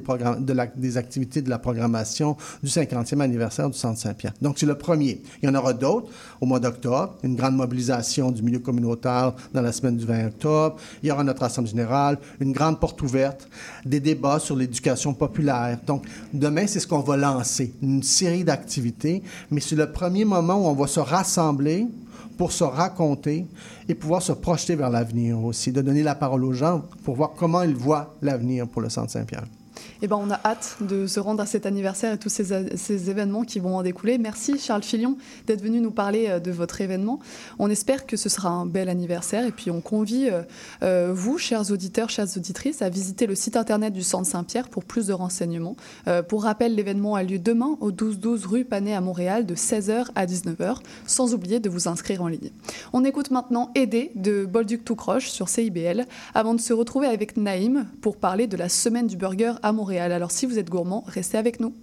des, 0.75 0.98
activités 0.98 1.42
de 1.42 1.50
la 1.50 1.60
programmation 1.60 2.38
du 2.63 2.70
50e 2.70 3.20
anniversaire 3.20 3.70
du 3.70 3.77
Centre 3.77 4.00
Saint-Pierre. 4.00 4.34
Donc, 4.42 4.58
c'est 4.58 4.65
le 4.65 4.77
premier. 4.77 5.22
Il 5.42 5.48
y 5.48 5.50
en 5.50 5.56
aura 5.56 5.74
d'autres 5.74 6.10
au 6.42 6.46
mois 6.46 6.60
d'octobre, 6.60 7.15
une 7.24 7.36
grande 7.36 7.56
mobilisation 7.56 8.32
du 8.32 8.42
milieu 8.42 8.60
communautaire 8.60 9.34
dans 9.54 9.62
la 9.62 9.72
semaine 9.72 9.98
du 9.98 10.06
20 10.06 10.27
octobre. 10.27 10.77
Il 11.04 11.10
y 11.10 11.12
aura 11.12 11.24
notre 11.24 11.44
Assemblée 11.44 11.72
générale, 11.72 12.18
une 12.39 12.51
grande 12.51 12.80
porte 12.80 13.01
ouverte, 13.01 13.48
des 13.86 14.00
débats 14.00 14.39
sur 14.39 14.56
l'éducation 14.56 15.13
populaire. 15.13 15.77
Donc, 15.86 16.06
demain, 16.34 16.68
c'est 16.68 16.80
ce 16.80 16.88
qu'on 16.88 17.00
va 17.00 17.18
lancer, 17.18 17.74
une 17.82 18.04
série 18.04 18.44
d'activités, 18.44 19.24
mais 19.51 19.62
c'est 19.62 19.75
le 19.75 19.92
premier 19.92 20.25
moment 20.25 20.56
où 20.56 20.68
on 20.68 20.74
va 20.74 20.88
se 20.88 21.00
rassembler 21.00 21.88
pour 22.38 22.51
se 22.51 22.63
raconter 22.63 23.46
et 23.88 23.96
pouvoir 23.96 24.22
se 24.22 24.32
projeter 24.32 24.75
vers 24.75 24.89
l'avenir 24.89 25.44
aussi, 25.44 25.72
de 25.72 25.82
donner 25.82 26.04
la 26.04 26.15
parole 26.15 26.44
aux 26.44 26.54
gens 26.54 26.84
pour 27.04 27.15
voir 27.15 27.32
comment 27.36 27.62
ils 27.63 27.75
voient 27.75 28.15
l'avenir 28.22 28.68
pour 28.68 28.82
le 28.82 28.89
Centre 28.89 29.12
Saint-Pierre. 29.12 29.46
Eh 30.01 30.08
ben, 30.08 30.17
on 30.17 30.29
a 30.29 30.39
hâte 30.44 30.77
de 30.82 31.08
se 31.08 31.20
rendre 31.20 31.41
à 31.41 31.46
cet 31.46 31.65
anniversaire 31.65 32.13
et 32.13 32.17
tous 32.17 32.29
ces, 32.29 33.10
événements 33.10 33.44
qui 33.44 33.60
vont 33.60 33.77
en 33.77 33.84
découler. 33.84 34.17
Merci 34.17 34.60
Charles 34.60 34.84
Filion 34.84 35.17
d'être 35.48 35.62
venu 35.62 35.82
nous 35.82 35.91
parler 35.91 36.27
euh, 36.29 36.39
de 36.39 36.51
votre 36.51 36.82
événement. 36.82 37.20
On 37.60 37.70
espère 37.70 38.05
que 38.05 38.17
ce 38.17 38.29
sera 38.29 38.50
un 38.50 38.65
bel 38.65 38.89
anniversaire 38.89 39.46
et 39.46 39.51
puis 39.51 39.72
on 39.72 39.82
convie 39.82 40.29
euh, 40.29 40.44
euh, 40.84 41.12
vous, 41.13 41.38
chers 41.38 41.72
auditeurs, 41.72 42.10
chères 42.10 42.27
auditrices, 42.38 42.82
à 42.82 42.89
visiter 42.89 43.27
le 43.27 43.36
site 43.36 43.58
internet 43.58 43.94
du 43.94 44.03
Centre 44.03 44.27
Saint-Pierre 44.27 44.70
pour 44.70 44.84
plus 44.86 45.08
de 45.08 45.13
renseignements. 45.13 45.75
Pour 46.27 46.44
rappel, 46.44 46.75
l'événement 46.75 47.15
a 47.15 47.24
lieu 47.24 47.39
demain 47.39 47.77
au 47.82 47.91
12-12 47.91 48.46
rue 48.46 48.65
Panet 48.65 48.94
à 48.94 49.01
Montréal 49.01 49.46
de 49.46 49.55
16h 49.55 50.08
à 50.15 50.25
19h, 50.25 50.77
sans 51.08 51.34
oublier 51.34 51.60
de 51.60 51.70
vous 51.70 51.88
inscrire 51.88 52.22
en 52.22 52.27
ligne. 52.27 52.51
On 52.94 53.03
écoute 53.03 53.32
maintenant 53.32 53.72
Aider 53.75 54.12
de 54.15 54.46
Bolduc 54.46 54.84
Toucroche 54.84 55.29
sur 55.29 55.50
CIBL 55.50 56.05
avant 56.34 56.53
de 56.53 56.62
se 56.62 56.74
retrouver 56.74 57.08
avec 57.08 57.38
Naïm 57.38 57.86
pour 58.01 58.17
parler 58.17 58.48
de 58.48 58.58
la 58.58 58.70
semaine 58.70 59.08
du 59.08 59.17
burger 59.17 59.53
à 59.65 59.72
Montréal. 59.72 60.12
Alors 60.12 60.29
si 60.29 60.45
vous 60.45 60.60
êtes 60.60 60.69
gourmand, 60.69 61.03
restez 61.07 61.39
avec 61.39 61.60
nous. 61.60 61.74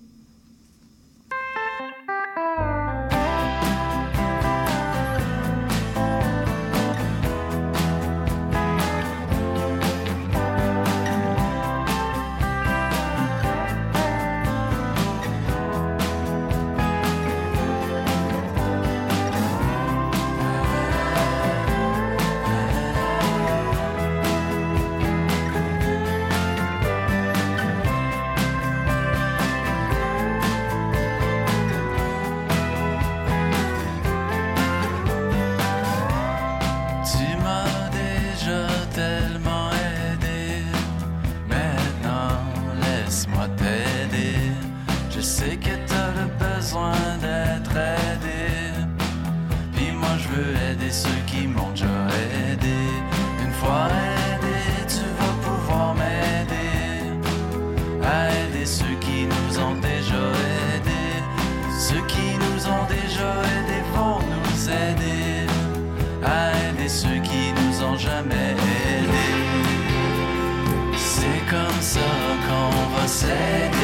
Qu'on 73.23 73.82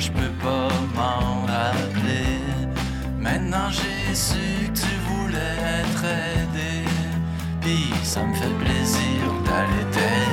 je 0.00 0.10
peux 0.12 0.32
pas 0.42 0.68
m'en 0.96 1.42
rappeler. 1.46 2.40
Maintenant, 3.18 3.68
j'ai 3.70 4.14
su 4.14 4.70
que 4.72 4.80
tu 4.80 4.92
voulais 5.08 5.56
être 5.80 6.04
aidé. 6.04 6.88
Puis, 7.60 7.92
ça 8.02 8.24
me 8.24 8.34
fait 8.34 8.54
plaisir 8.64 9.20
d'aller 9.44 9.84
t'aider. 9.92 10.29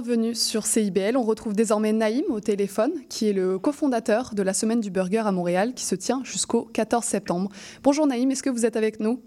Re-bienvenue 0.00 0.34
sur 0.34 0.64
CIBL. 0.64 1.16
On 1.16 1.22
retrouve 1.22 1.54
désormais 1.54 1.92
Naïm 1.92 2.24
au 2.30 2.40
téléphone, 2.40 2.92
qui 3.10 3.28
est 3.28 3.32
le 3.34 3.58
cofondateur 3.58 4.34
de 4.34 4.42
la 4.42 4.54
Semaine 4.54 4.80
du 4.80 4.90
Burger 4.90 5.22
à 5.26 5.32
Montréal, 5.32 5.74
qui 5.74 5.84
se 5.84 5.94
tient 5.94 6.22
jusqu'au 6.24 6.62
14 6.72 7.04
septembre. 7.04 7.50
Bonjour 7.82 8.06
Naïm, 8.06 8.30
est-ce 8.30 8.42
que 8.42 8.48
vous 8.48 8.64
êtes 8.64 8.76
avec 8.76 8.98
nous? 8.98 9.20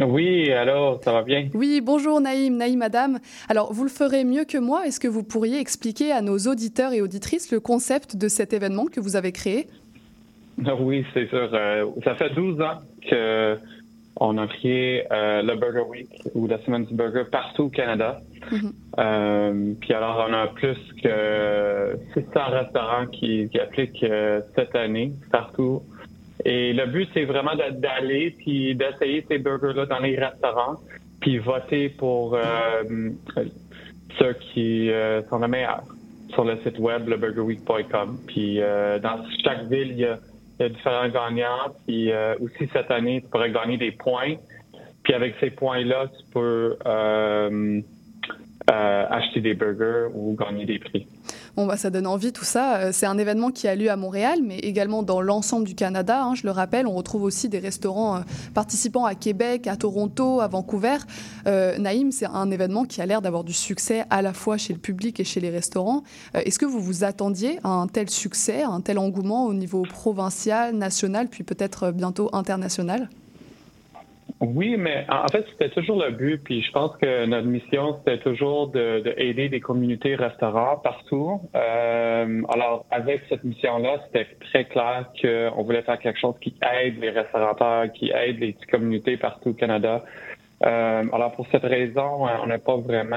Oui, 0.00 0.52
alors, 0.52 1.02
ça 1.02 1.12
va 1.12 1.22
bien? 1.22 1.48
Oui, 1.54 1.80
bonjour 1.80 2.20
Naïm, 2.20 2.56
Naïm 2.56 2.78
Madame. 2.78 3.18
Alors, 3.48 3.72
vous 3.72 3.82
le 3.82 3.90
ferez 3.90 4.22
mieux 4.24 4.44
que 4.44 4.58
moi. 4.58 4.86
Est-ce 4.86 5.00
que 5.00 5.08
vous 5.08 5.24
pourriez 5.24 5.58
expliquer 5.58 6.12
à 6.12 6.22
nos 6.22 6.38
auditeurs 6.38 6.92
et 6.92 7.00
auditrices 7.00 7.50
le 7.50 7.58
concept 7.58 8.16
de 8.16 8.28
cet 8.28 8.52
événement 8.52 8.86
que 8.86 9.00
vous 9.00 9.16
avez 9.16 9.32
créé? 9.32 9.66
Oui, 10.80 11.04
c'est 11.12 11.28
sûr. 11.28 11.50
Euh, 11.52 11.86
ça 12.04 12.14
fait 12.14 12.30
12 12.30 12.60
ans 12.60 12.78
que 13.10 13.58
on 14.16 14.38
a 14.38 14.46
créé 14.46 15.04
euh, 15.10 15.42
le 15.42 15.56
Burger 15.56 15.88
Week 15.88 16.08
ou 16.34 16.46
la 16.46 16.58
Semaine 16.64 16.84
du 16.84 16.94
Burger 16.94 17.24
partout 17.30 17.64
au 17.64 17.68
Canada. 17.68 18.20
Euh, 18.98 19.72
puis 19.80 19.94
alors, 19.94 20.26
on 20.28 20.34
a 20.34 20.48
plus 20.48 20.76
que 21.02 21.96
600 22.12 22.30
restaurants 22.50 23.06
qui, 23.06 23.48
qui 23.48 23.58
appliquent 23.58 24.02
euh, 24.02 24.42
cette 24.54 24.74
année 24.76 25.12
partout. 25.30 25.82
Et 26.44 26.72
le 26.72 26.86
but, 26.86 27.08
c'est 27.14 27.24
vraiment 27.24 27.52
d'aller 27.54 28.34
puis 28.38 28.74
d'essayer 28.74 29.24
ces 29.28 29.38
burgers-là 29.38 29.86
dans 29.86 30.00
les 30.00 30.18
restaurants, 30.18 30.76
puis 31.20 31.38
voter 31.38 31.88
pour 31.88 32.34
euh, 32.34 32.82
ceux 34.18 34.34
qui 34.52 34.90
euh, 34.90 35.22
sont 35.28 35.38
les 35.38 35.48
meilleurs 35.48 35.84
sur 36.30 36.44
le 36.44 36.58
site 36.64 36.78
web, 36.78 37.08
leburgerweek.com. 37.08 38.18
Puis 38.26 38.60
euh, 38.60 38.98
dans 38.98 39.22
chaque 39.44 39.68
ville, 39.68 39.92
il 39.92 39.98
y 39.98 40.04
a, 40.04 40.18
il 40.58 40.62
y 40.62 40.66
a 40.66 40.68
différents 40.68 41.08
gagnants. 41.08 41.74
Puis 41.86 42.10
euh, 42.10 42.34
aussi 42.40 42.68
cette 42.72 42.90
année, 42.90 43.22
tu 43.22 43.28
pourrais 43.28 43.50
gagner 43.50 43.76
des 43.76 43.92
points. 43.92 44.36
Puis 45.02 45.14
avec 45.14 45.34
ces 45.40 45.50
points-là, 45.50 46.06
tu 46.08 46.24
peux 46.32 46.76
euh, 46.86 47.80
euh, 48.70 49.06
acheter 49.10 49.40
des 49.40 49.54
burgers 49.54 50.08
ou 50.14 50.36
gagner 50.36 50.64
des 50.64 50.78
prix. 50.78 51.06
Bon, 51.54 51.66
bah, 51.66 51.76
ça 51.76 51.90
donne 51.90 52.06
envie 52.06 52.32
tout 52.32 52.46
ça. 52.46 52.76
Euh, 52.76 52.90
C'est 52.92 53.04
un 53.04 53.18
événement 53.18 53.50
qui 53.50 53.68
a 53.68 53.74
lieu 53.74 53.90
à 53.90 53.96
Montréal, 53.96 54.40
mais 54.42 54.58
également 54.60 55.02
dans 55.02 55.20
l'ensemble 55.20 55.66
du 55.66 55.74
Canada. 55.74 56.22
hein, 56.24 56.34
je 56.34 56.44
le 56.44 56.50
rappelle, 56.50 56.86
on 56.86 56.94
retrouve 56.94 57.24
aussi 57.24 57.50
des 57.50 57.58
restaurants 57.58 58.16
euh, 58.16 58.20
participants 58.54 59.04
à 59.04 59.14
Québec, 59.14 59.66
à 59.66 59.76
Toronto, 59.76 60.40
à 60.40 60.48
Vancouver. 60.48 60.96
Euh, 61.46 61.76
Naïm, 61.76 62.10
c'est 62.10 62.24
un 62.24 62.50
événement 62.50 62.84
qui 62.84 63.02
a 63.02 63.06
l'air 63.06 63.20
d'avoir 63.20 63.44
du 63.44 63.52
succès 63.52 64.04
à 64.08 64.22
la 64.22 64.32
fois 64.32 64.56
chez 64.56 64.72
le 64.72 64.78
public 64.78 65.20
et 65.20 65.24
chez 65.24 65.40
les 65.40 65.50
restaurants. 65.50 66.04
Est-ce 66.32 66.58
que 66.58 66.64
vous 66.64 66.80
vous 66.80 67.04
attendiez 67.04 67.58
à 67.64 67.68
un 67.68 67.86
tel 67.86 68.08
succès, 68.08 68.62
à 68.62 68.70
un 68.70 68.80
tel 68.80 68.98
engouement 68.98 69.44
au 69.44 69.52
niveau 69.52 69.82
provincial, 69.82 70.74
national, 70.74 71.28
puis 71.28 71.44
peut-être 71.44 71.90
bientôt 71.90 72.30
international? 72.32 73.10
Oui, 74.40 74.76
mais 74.76 75.04
en 75.08 75.28
fait, 75.28 75.44
c'était 75.50 75.70
toujours 75.70 76.02
le 76.02 76.10
but. 76.10 76.42
Puis 76.42 76.62
je 76.62 76.72
pense 76.72 76.96
que 76.96 77.26
notre 77.26 77.46
mission, 77.46 77.96
c'était 77.98 78.18
toujours 78.18 78.68
de, 78.68 79.00
de 79.00 79.14
aider 79.16 79.48
des 79.48 79.60
communautés 79.60 80.14
restaurants 80.16 80.78
partout. 80.78 81.40
Euh, 81.54 82.42
alors, 82.52 82.84
avec 82.90 83.22
cette 83.28 83.44
mission-là, 83.44 84.00
c'était 84.06 84.26
très 84.40 84.64
clair 84.64 85.06
qu'on 85.20 85.62
voulait 85.62 85.82
faire 85.82 85.98
quelque 85.98 86.18
chose 86.18 86.34
qui 86.40 86.54
aide 86.82 87.00
les 87.00 87.10
restaurateurs, 87.10 87.92
qui 87.92 88.10
aide 88.10 88.40
les 88.40 88.52
petites 88.52 88.70
communautés 88.70 89.16
partout 89.16 89.50
au 89.50 89.54
Canada. 89.54 90.02
Euh, 90.64 91.04
alors, 91.12 91.32
pour 91.36 91.46
cette 91.52 91.64
raison, 91.64 92.26
on 92.42 92.46
n'a 92.46 92.58
pas 92.58 92.76
vraiment... 92.76 93.16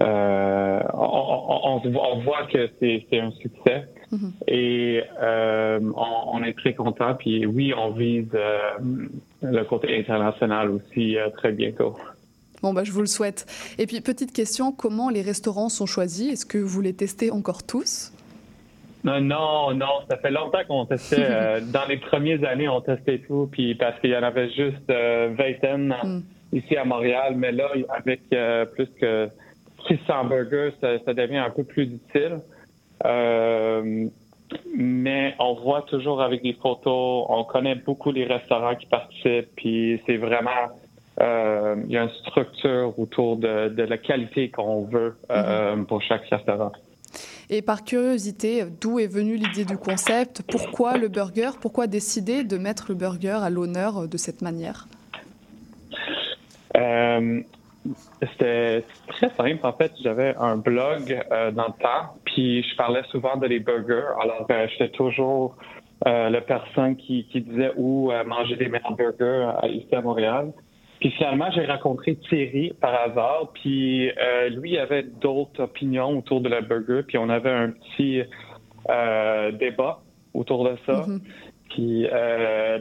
euh, 0.00 0.80
on, 0.94 0.98
on- 0.98 1.60
on 1.76 1.82
se 1.82 1.88
voit- 2.24 2.46
que 2.52 2.68
c'est 2.80 3.20
un 3.20 3.30
succès. 3.32 3.84
Et 4.48 5.02
euh, 5.22 5.78
on, 5.94 6.38
on 6.38 6.42
est 6.42 6.56
très 6.58 6.74
content. 6.74 7.14
Puis 7.14 7.46
oui, 7.46 7.72
on 7.76 7.90
vise 7.90 8.28
le 9.42 9.64
côté 9.64 9.98
international 9.98 10.70
aussi 10.70 11.16
euh, 11.16 11.30
très 11.30 11.52
bientôt. 11.52 11.96
Bon, 12.62 12.74
bah, 12.74 12.84
je 12.84 12.92
vous 12.92 13.00
le 13.00 13.06
souhaite. 13.06 13.46
Et 13.78 13.86
puis, 13.86 14.00
petite 14.00 14.32
question, 14.32 14.72
comment 14.72 15.08
les 15.08 15.22
restaurants 15.22 15.68
sont 15.68 15.86
choisis? 15.86 16.32
Est-ce 16.32 16.46
que 16.46 16.58
vous 16.58 16.80
les 16.80 16.92
testez 16.92 17.30
encore 17.30 17.62
tous? 17.62 18.12
Non, 19.02 19.20
non, 19.20 19.74
non, 19.74 20.00
ça 20.10 20.18
fait 20.18 20.30
longtemps 20.30 20.60
qu'on 20.68 20.84
testait. 20.84 21.16
euh, 21.20 21.60
dans 21.72 21.86
les 21.88 21.96
premières 21.96 22.44
années, 22.44 22.68
on 22.68 22.80
testait 22.82 23.18
tout, 23.26 23.48
puis 23.50 23.74
parce 23.74 23.98
qu'il 24.00 24.10
y 24.10 24.16
en 24.16 24.22
avait 24.22 24.50
juste 24.50 24.90
euh, 24.90 25.34
vingtaine 25.36 25.94
ici 26.52 26.76
à 26.76 26.84
Montréal, 26.84 27.34
mais 27.36 27.52
là, 27.52 27.68
avec 27.88 28.20
euh, 28.32 28.66
plus 28.66 28.88
que 29.00 29.28
600 29.88 30.24
burgers, 30.26 30.72
ça, 30.80 30.98
ça 31.04 31.14
devient 31.14 31.38
un 31.38 31.50
peu 31.50 31.64
plus 31.64 31.86
difficile. 31.86 32.40
Mais 34.74 35.34
on 35.38 35.54
voit 35.54 35.82
toujours 35.82 36.22
avec 36.22 36.42
des 36.42 36.54
photos, 36.54 37.26
on 37.28 37.44
connaît 37.44 37.76
beaucoup 37.76 38.10
les 38.10 38.24
restaurants 38.24 38.74
qui 38.74 38.86
participent, 38.86 39.50
puis 39.54 40.00
c'est 40.06 40.16
vraiment, 40.16 40.50
euh, 41.20 41.76
il 41.84 41.92
y 41.92 41.96
a 41.96 42.02
une 42.02 42.10
structure 42.26 42.98
autour 42.98 43.36
de, 43.36 43.68
de 43.68 43.82
la 43.82 43.98
qualité 43.98 44.50
qu'on 44.50 44.84
veut 44.84 45.16
euh, 45.30 45.76
pour 45.84 46.02
chaque 46.02 46.26
restaurant. 46.28 46.72
Et 47.48 47.62
par 47.62 47.84
curiosité, 47.84 48.64
d'où 48.80 48.98
est 48.98 49.12
venue 49.12 49.36
l'idée 49.36 49.64
du 49.64 49.76
concept? 49.76 50.42
Pourquoi 50.42 50.96
le 50.96 51.08
burger? 51.08 51.50
Pourquoi 51.60 51.86
décider 51.86 52.44
de 52.44 52.56
mettre 52.58 52.86
le 52.88 52.94
burger 52.94 53.38
à 53.42 53.50
l'honneur 53.50 54.08
de 54.08 54.16
cette 54.16 54.40
manière? 54.40 54.86
Euh, 56.76 57.40
C'était 58.20 58.84
très 59.08 59.30
simple. 59.30 59.58
En 59.62 59.72
fait, 59.72 59.92
j'avais 60.02 60.34
un 60.38 60.56
blog 60.56 61.18
euh, 61.32 61.50
dans 61.50 61.68
le 61.68 61.82
temps, 61.82 62.14
puis 62.32 62.62
je 62.62 62.76
parlais 62.76 63.02
souvent 63.10 63.36
de 63.36 63.46
les 63.46 63.60
burgers. 63.60 64.14
Alors, 64.20 64.46
euh, 64.50 64.66
j'étais 64.68 64.90
toujours 64.90 65.56
euh, 66.06 66.30
la 66.30 66.40
personne 66.40 66.96
qui, 66.96 67.26
qui 67.26 67.40
disait 67.40 67.72
où 67.76 68.10
euh, 68.10 68.24
manger 68.24 68.56
les 68.56 68.68
meilleurs 68.68 68.96
burgers 68.96 69.52
euh, 69.62 69.68
ici 69.68 69.94
à 69.94 70.00
Montréal. 70.00 70.52
Puis 71.00 71.10
finalement, 71.12 71.50
j'ai 71.54 71.64
rencontré 71.64 72.16
Thierry 72.28 72.74
par 72.80 72.94
hasard, 72.94 73.50
puis 73.54 74.10
euh, 74.10 74.50
lui 74.50 74.76
avait 74.78 75.02
d'autres 75.02 75.62
opinions 75.62 76.18
autour 76.18 76.42
de 76.42 76.48
la 76.50 76.60
burger, 76.60 77.02
puis 77.06 77.16
on 77.16 77.30
avait 77.30 77.50
un 77.50 77.70
petit 77.70 78.22
euh, 78.90 79.50
débat 79.52 80.00
autour 80.34 80.64
de 80.64 80.76
ça. 80.86 81.04
Mhm. 81.06 81.20
Puis, 81.70 82.06
euh, 82.12 82.80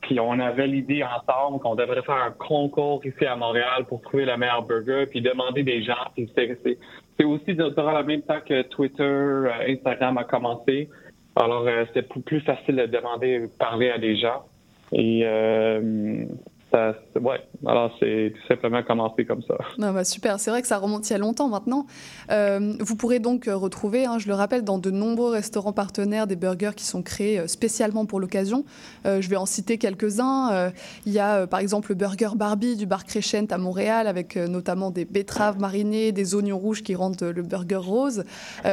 puis 0.00 0.18
on 0.18 0.38
avait 0.40 0.66
l'idée 0.66 1.04
ensemble 1.04 1.60
qu'on 1.60 1.76
devrait 1.76 2.02
faire 2.02 2.16
un 2.16 2.32
concours 2.32 3.04
ici 3.04 3.24
à 3.24 3.36
Montréal 3.36 3.84
pour 3.88 4.00
trouver 4.00 4.24
la 4.24 4.36
meilleure 4.36 4.62
burger, 4.62 5.06
puis 5.08 5.20
demander 5.20 5.62
des 5.62 5.82
gens. 5.82 5.94
Puis 6.14 6.28
c'est, 6.34 6.78
c'est, 7.20 7.26
aussi 7.26 7.54
durant 7.54 7.98
le 7.98 8.04
même 8.04 8.22
temps 8.22 8.40
que 8.46 8.62
Twitter, 8.62 9.02
euh, 9.02 9.50
Instagram 9.68 10.16
a 10.18 10.24
commencé. 10.24 10.88
Alors, 11.36 11.66
euh, 11.66 11.84
c'était 11.88 12.02
plus- 12.02 12.40
facile 12.40 12.76
de 12.76 12.86
demander, 12.86 13.46
parler 13.58 13.90
à 13.90 13.98
des 13.98 14.16
gens. 14.16 14.44
Et 14.92 15.22
euh, 15.24 16.24
ça, 16.70 16.94
ouais, 17.20 17.40
alors 17.66 17.90
c'est 18.00 18.32
tout 18.34 18.46
simplement 18.48 18.82
commencé 18.82 19.24
comme 19.24 19.42
ça. 19.42 19.56
Ah 19.82 19.92
bah 19.92 20.04
super, 20.04 20.40
c'est 20.40 20.50
vrai 20.50 20.62
que 20.62 20.68
ça 20.68 20.78
remonte 20.78 21.08
il 21.08 21.12
y 21.12 21.16
a 21.16 21.18
longtemps 21.18 21.48
maintenant. 21.48 21.86
Euh, 22.30 22.74
vous 22.80 22.96
pourrez 22.96 23.18
donc 23.18 23.48
euh, 23.48 23.56
retrouver, 23.56 24.06
hein, 24.06 24.18
je 24.18 24.28
le 24.28 24.34
rappelle, 24.34 24.64
dans 24.64 24.78
de 24.78 24.90
nombreux 24.90 25.30
restaurants 25.30 25.72
partenaires 25.72 26.26
des 26.26 26.36
burgers 26.36 26.72
qui 26.76 26.84
sont 26.84 27.02
créés 27.02 27.38
euh, 27.38 27.46
spécialement 27.46 28.06
pour 28.06 28.20
l'occasion. 28.20 28.64
Euh, 29.06 29.20
je 29.20 29.28
vais 29.28 29.36
en 29.36 29.46
citer 29.46 29.78
quelques-uns. 29.78 30.50
Euh, 30.52 30.70
il 31.06 31.12
y 31.12 31.18
a 31.18 31.46
par 31.46 31.60
exemple 31.60 31.90
le 31.90 31.94
burger 31.96 32.30
Barbie 32.36 32.76
du 32.76 32.86
bar 32.86 33.04
Crescent 33.04 33.46
à 33.50 33.58
Montréal 33.58 34.06
avec 34.06 34.36
notamment 34.36 34.90
des 34.90 35.04
betteraves 35.04 35.58
marinées, 35.58 36.12
des 36.12 36.34
oignons 36.34 36.58
rouges 36.58 36.82
qui 36.82 36.94
rendent 36.94 37.22
le 37.22 37.42
burger 37.42 37.76
rose. 37.76 38.24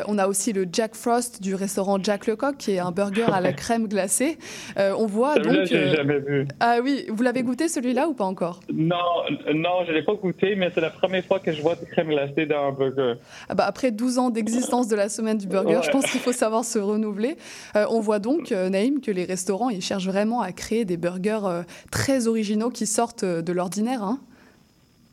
On 0.07 0.17
a 0.17 0.27
aussi 0.27 0.53
le 0.53 0.65
Jack 0.71 0.95
Frost 0.95 1.41
du 1.41 1.55
restaurant 1.55 1.97
Jack 2.01 2.27
Lecoq 2.27 2.57
qui 2.57 2.71
est 2.71 2.79
un 2.79 2.91
burger 2.91 3.25
à 3.31 3.41
la 3.41 3.53
crème 3.53 3.87
glacée. 3.87 4.37
On 4.77 5.05
voit 5.05 5.39
donc... 5.39 5.71
euh, 5.71 5.95
jamais 5.95 6.19
vu. 6.19 6.47
Ah 6.59 6.77
oui, 6.83 7.05
vous 7.09 7.23
l'avez 7.23 7.43
goûté 7.43 7.67
celui-là 7.67 8.07
ou 8.07 8.13
pas 8.13 8.25
encore? 8.25 8.59
Non, 8.79 9.23
non, 9.55 9.85
je 9.87 9.91
l'ai 9.91 10.03
pas 10.03 10.13
goûté, 10.13 10.55
mais 10.55 10.69
c'est 10.71 10.81
la 10.81 10.91
première 10.91 11.25
fois 11.25 11.39
que 11.39 11.51
je 11.51 11.61
vois 11.63 11.75
du 11.75 11.85
crème 11.87 12.09
glacée 12.09 12.45
dans 12.45 12.67
un 12.67 12.71
burger. 12.71 13.15
Ah 13.49 13.55
bah, 13.55 13.65
après 13.65 13.89
12 13.91 14.19
ans 14.19 14.29
d'existence 14.29 14.87
de 14.87 14.95
la 14.95 15.09
semaine 15.09 15.39
du 15.39 15.47
burger, 15.47 15.77
Ouais. 15.77 15.83
je 15.83 15.89
pense 15.89 16.05
qu'il 16.11 16.19
faut 16.21 16.31
savoir 16.31 16.63
se 16.63 16.77
renouveler. 16.77 17.37
Euh, 17.75 17.85
on 17.89 17.99
voit 18.01 18.19
donc, 18.19 18.51
euh, 18.51 18.69
Naïm, 18.69 19.01
que 19.01 19.09
les 19.09 19.25
restaurants, 19.25 19.69
ils 19.69 19.81
cherchent 19.81 20.05
vraiment 20.05 20.41
à 20.41 20.51
créer 20.51 20.85
des 20.85 20.95
burgers 20.95 21.39
euh, 21.45 21.63
très 21.91 22.27
originaux 22.27 22.69
qui 22.69 22.85
sortent 22.85 23.25
de 23.25 23.51
l'ordinaire. 23.51 24.03
hein. 24.03 24.19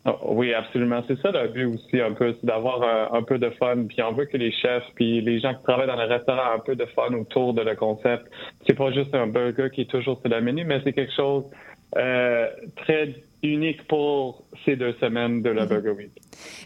Oh, 0.06 0.34
oui, 0.34 0.52
absolument. 0.52 1.02
C'est 1.08 1.18
ça 1.22 1.30
le 1.30 1.48
but 1.48 1.64
aussi, 1.64 1.98
un 2.02 2.12
peu, 2.12 2.34
c'est 2.38 2.44
d'avoir 2.46 3.14
un 3.14 3.22
peu 3.22 3.38
de 3.38 3.48
fun. 3.48 3.86
Puis 3.88 4.02
on 4.02 4.12
veut 4.12 4.26
que 4.26 4.36
les 4.36 4.52
chefs, 4.52 4.84
puis 4.94 5.22
les 5.22 5.40
gens 5.40 5.54
qui 5.54 5.62
travaillent 5.62 5.86
dans 5.86 5.96
le 5.96 6.04
restaurant 6.04 6.52
aient 6.52 6.56
un 6.56 6.58
peu 6.58 6.76
de 6.76 6.84
fun 6.94 7.14
autour 7.18 7.54
de 7.54 7.62
le 7.62 7.74
concept. 7.74 8.26
C'est 8.66 8.74
pas 8.76 8.92
juste 8.92 9.14
un 9.14 9.26
burger 9.28 9.68
qui 9.72 9.80
est 9.80 9.90
toujours 9.90 10.20
sur 10.20 10.28
le 10.28 10.42
menu, 10.42 10.64
mais 10.66 10.82
c'est 10.84 10.92
quelque 10.92 11.14
chose 11.14 11.44
euh, 11.96 12.48
très 12.76 13.14
unique 13.52 13.86
pour 13.86 14.44
ces 14.64 14.76
deux 14.76 14.94
semaines 14.94 15.42
de 15.42 15.50
la 15.50 15.66
Burger 15.66 15.90
Week. 15.90 16.12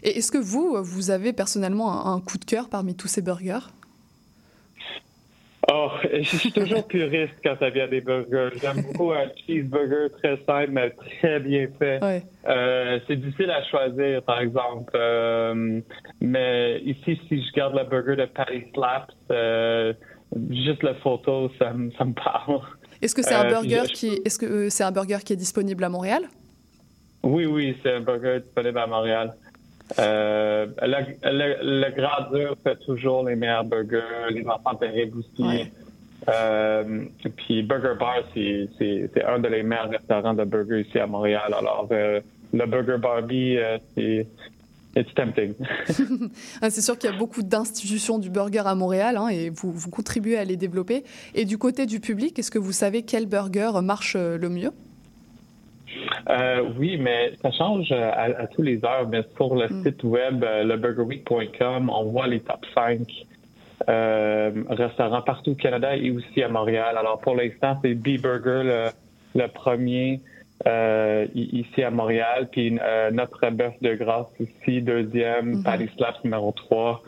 Et 0.03 0.17
est-ce 0.17 0.31
que 0.31 0.37
vous, 0.37 0.77
vous 0.83 1.11
avez 1.11 1.33
personnellement 1.33 2.07
un, 2.07 2.19
coup 2.21 2.37
de 2.37 2.45
cœur 2.45 2.69
parmi 2.69 2.95
tous 2.95 3.07
ces 3.07 3.21
burgers? 3.21 3.59
Oh, 5.71 5.89
je 6.13 6.23
suis 6.37 6.51
toujours 6.51 6.87
puriste 6.87 7.33
quand 7.43 7.55
ça 7.59 7.69
vient 7.69 7.87
des 7.87 8.01
burgers. 8.01 8.49
J'aime 8.61 8.81
beaucoup 8.81 9.11
un 9.11 9.25
cheeseburger 9.45 10.09
très 10.17 10.37
simple, 10.45 10.69
mais 10.71 10.89
très 10.91 11.39
bien 11.39 11.67
fait. 11.77 12.03
Ouais. 12.03 12.23
Euh, 12.47 12.99
c'est 13.07 13.17
difficile 13.17 13.51
à 13.51 13.63
choisir, 13.65 14.23
par 14.23 14.39
exemple. 14.41 14.91
Euh, 14.95 15.81
mais 16.21 16.79
ici, 16.85 17.19
si 17.27 17.43
je 17.43 17.51
garde 17.53 17.75
le 17.75 17.83
burger 17.83 18.15
de 18.15 18.25
Patty 18.25 18.63
Slaps, 18.73 19.13
euh, 19.31 19.93
juste 20.49 20.81
la 20.81 20.95
photo, 20.95 21.51
ça, 21.59 21.71
me- 21.73 21.91
ça 21.91 22.05
me 22.05 22.13
parle. 22.13 22.61
Est-ce 23.01 23.13
que 23.13 23.21
c'est 23.21 23.35
un 23.35 23.49
burger 23.49 23.83
je- 23.89 23.93
qui, 23.93 24.21
est-ce 24.25 24.39
que 24.39 24.69
c'est 24.69 24.83
un 24.83 24.91
burger 24.91 25.19
qui 25.23 25.33
est 25.33 25.37
disponible 25.37 25.83
à 25.83 25.89
Montréal? 25.89 26.23
Oui, 27.23 27.45
oui, 27.45 27.77
c'est 27.83 27.93
un 27.93 28.01
burger 28.01 28.39
disponible 28.41 28.77
à 28.79 28.87
Montréal. 28.87 29.33
Euh, 29.97 30.67
le, 30.81 30.97
le, 31.23 31.81
le 31.81 31.95
Grand 31.95 32.31
Dur 32.31 32.55
fait 32.63 32.77
toujours 32.85 33.27
les 33.27 33.35
meilleurs 33.35 33.63
burgers, 33.63 34.29
les 34.31 34.45
enfants 34.45 34.75
terribles 34.75 35.19
aussi. 35.19 35.43
Ouais. 35.43 35.71
Euh, 36.27 37.05
puis 37.37 37.63
Burger 37.63 37.95
Bar, 37.99 38.17
c'est, 38.33 39.09
un 39.25 39.39
de 39.39 39.47
les 39.47 39.63
meilleurs 39.63 39.89
restaurants 39.89 40.33
de 40.33 40.43
burgers 40.43 40.81
ici 40.81 40.99
à 40.99 41.07
Montréal. 41.07 41.53
Alors, 41.57 41.87
euh, 41.91 42.21
le 42.53 42.65
Burger 42.65 42.97
Barbie, 42.99 43.57
c'est 43.95 44.27
it's 44.95 45.13
tempting. 45.15 45.53
Ah, 46.61 46.69
C'est 46.69 46.81
sûr 46.81 46.97
qu'il 46.97 47.09
y 47.09 47.13
a 47.13 47.17
beaucoup 47.17 47.41
d'institutions 47.41 48.19
du 48.19 48.29
burger 48.29 48.63
à 48.65 48.75
Montréal 48.75 49.17
hein, 49.17 49.29
et 49.29 49.49
vous, 49.49 49.71
vous 49.71 49.89
contribuez 49.89 50.37
à 50.37 50.43
les 50.43 50.57
développer. 50.57 51.03
Et 51.35 51.45
du 51.45 51.57
côté 51.57 51.85
du 51.85 51.99
public, 51.99 52.37
est-ce 52.37 52.51
que 52.51 52.59
vous 52.59 52.73
savez 52.73 53.03
quel 53.03 53.25
burger 53.25 53.71
marche 53.81 54.15
le 54.15 54.49
mieux? 54.49 54.71
Euh, 56.29 56.63
oui, 56.77 56.97
mais 56.97 57.31
ça 57.41 57.51
change 57.51 57.91
euh, 57.91 58.11
à, 58.11 58.41
à 58.43 58.47
tous 58.47 58.61
les 58.61 58.83
heures. 58.85 59.07
Mais 59.09 59.21
sur 59.35 59.55
le 59.55 59.67
site 59.83 60.03
web, 60.03 60.43
euh, 60.43 60.63
leburgerweek.com, 60.63 61.89
on 61.93 62.03
voit 62.05 62.27
les 62.27 62.39
top 62.39 62.65
5 62.73 62.99
euh, 63.87 64.51
restaurants 64.69 65.21
partout 65.21 65.51
au 65.51 65.55
Canada 65.55 65.95
et 65.95 66.11
aussi 66.11 66.43
à 66.43 66.49
Montréal. 66.49 66.97
Alors, 66.97 67.19
pour 67.19 67.35
l'instant, 67.35 67.77
c'est 67.81 67.93
B-Burger, 67.95 68.61
le, 68.63 68.87
le 69.41 69.47
premier 69.47 70.19
euh, 70.67 71.25
ici 71.33 71.83
à 71.83 71.89
Montréal. 71.91 72.49
Puis 72.51 72.77
notre 73.13 73.49
bœuf 73.49 73.73
de 73.81 73.93
grâce 73.95 74.27
ici, 74.39 74.81
deuxième. 74.81 75.63
Patty 75.63 75.89
Slaps, 75.97 76.23
numéro 76.23 76.51
3. 76.51 77.01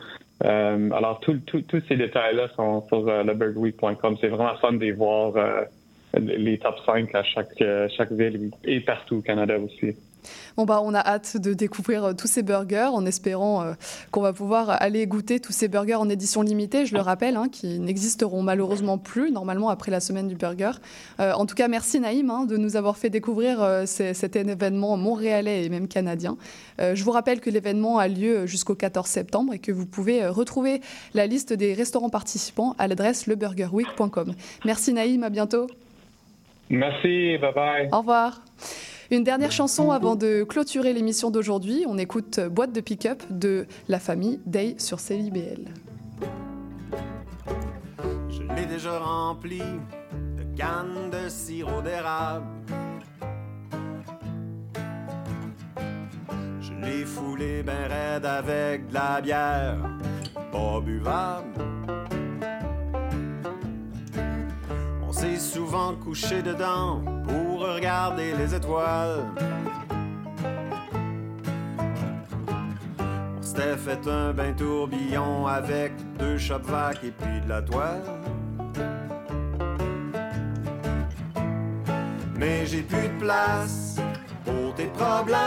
Euh, 0.44 0.90
alors, 0.92 1.20
tout- 1.20 1.38
tout- 1.46 1.60
tous 1.62 1.82
ces 1.86 1.96
détails-là 1.96 2.48
sont 2.56 2.82
sur 2.88 3.02
leburgerweek.com. 3.02 4.16
C'est 4.20 4.28
vraiment 4.28 4.56
fun 4.56 4.72
de 4.72 4.78
les 4.80 4.92
voir. 4.92 5.34
Les 6.18 6.58
top 6.58 6.76
5 6.84 7.14
à 7.14 7.22
chaque, 7.22 7.60
euh, 7.60 7.88
chaque 7.96 8.12
ville 8.12 8.50
et 8.64 8.80
partout 8.80 9.16
au 9.16 9.20
Canada 9.20 9.58
aussi. 9.58 9.96
Bon 10.56 10.66
bah 10.66 10.80
on 10.84 10.94
a 10.94 11.00
hâte 11.00 11.36
de 11.36 11.52
découvrir 11.52 12.04
euh, 12.04 12.12
tous 12.12 12.28
ces 12.28 12.44
burgers 12.44 12.90
en 12.92 13.04
espérant 13.06 13.64
euh, 13.64 13.72
qu'on 14.12 14.20
va 14.20 14.32
pouvoir 14.32 14.70
aller 14.70 15.04
goûter 15.08 15.40
tous 15.40 15.50
ces 15.50 15.66
burgers 15.66 15.96
en 15.96 16.08
édition 16.08 16.42
limitée, 16.42 16.86
je 16.86 16.94
le 16.94 17.00
rappelle, 17.00 17.36
hein, 17.36 17.48
qui 17.50 17.80
n'existeront 17.80 18.40
malheureusement 18.40 18.98
plus 18.98 19.32
normalement 19.32 19.68
après 19.68 19.90
la 19.90 19.98
semaine 19.98 20.28
du 20.28 20.36
burger. 20.36 20.72
En 21.18 21.46
tout 21.46 21.54
cas, 21.54 21.68
merci 21.68 21.98
Naïm 21.98 22.30
hein, 22.30 22.44
de 22.44 22.56
nous 22.56 22.76
avoir 22.76 22.96
fait 22.96 23.10
découvrir 23.10 23.82
cet 23.86 24.36
événement 24.36 24.96
montréalais 24.96 25.64
et 25.64 25.68
même 25.68 25.88
canadien. 25.88 26.36
Je 26.78 27.02
vous 27.02 27.10
rappelle 27.10 27.40
que 27.40 27.50
l'événement 27.50 27.98
a 27.98 28.08
lieu 28.08 28.46
jusqu'au 28.46 28.74
14 28.74 29.06
septembre 29.06 29.54
et 29.54 29.58
que 29.58 29.72
vous 29.72 29.86
pouvez 29.86 30.26
retrouver 30.26 30.80
la 31.14 31.26
liste 31.26 31.52
des 31.52 31.74
restaurants 31.74 32.10
participants 32.10 32.74
à 32.78 32.88
l'adresse 32.88 33.26
leburgerweek.com. 33.26 34.34
Merci 34.64 34.92
Naïm, 34.92 35.22
à 35.24 35.30
bientôt. 35.30 35.66
Merci, 36.72 37.36
bye 37.36 37.52
bye. 37.52 37.88
Au 37.92 37.98
revoir. 37.98 38.40
Une 39.10 39.24
dernière 39.24 39.52
chanson 39.52 39.90
avant 39.90 40.16
de 40.16 40.42
clôturer 40.42 40.94
l'émission 40.94 41.30
d'aujourd'hui. 41.30 41.84
On 41.86 41.98
écoute 41.98 42.40
Boîte 42.40 42.72
de 42.72 42.80
pick-up 42.80 43.22
de 43.28 43.66
la 43.88 43.98
famille 43.98 44.40
Day 44.46 44.76
sur 44.78 44.98
CIBL. 44.98 45.68
Je 48.30 48.42
l'ai 48.56 48.64
déjà 48.64 48.98
rempli 48.98 49.58
de 49.58 50.56
cannes 50.56 51.10
de 51.10 51.28
sirop 51.28 51.82
d'érable. 51.82 52.46
Je 56.62 56.72
l'ai 56.80 57.04
foulé 57.04 57.62
ben 57.62 57.86
raide 57.86 58.24
avec 58.24 58.88
de 58.88 58.94
la 58.94 59.20
bière, 59.20 59.76
pas 60.50 60.80
buvable. 60.80 61.71
S'est 65.22 65.38
souvent 65.38 65.94
couché 65.94 66.42
dedans 66.42 67.00
pour 67.28 67.60
regarder 67.60 68.34
les 68.34 68.52
étoiles. 68.56 69.24
On 73.38 73.40
s'était 73.40 73.76
fait 73.76 74.04
un 74.08 74.32
bain 74.32 74.52
tourbillon 74.52 75.46
avec 75.46 75.92
deux 76.18 76.38
chopes 76.38 76.66
vac 76.66 76.98
et 77.04 77.12
puis 77.12 77.40
de 77.40 77.48
la 77.48 77.62
toile. 77.62 78.02
Mais 82.36 82.66
j'ai 82.66 82.82
plus 82.82 83.08
de 83.08 83.18
place 83.20 84.00
pour 84.44 84.74
tes 84.74 84.86
problèmes 84.86 85.38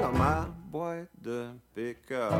dans 0.00 0.16
ma 0.16 0.46
boîte 0.70 1.08
de 1.20 1.46
pick-up. 1.74 2.30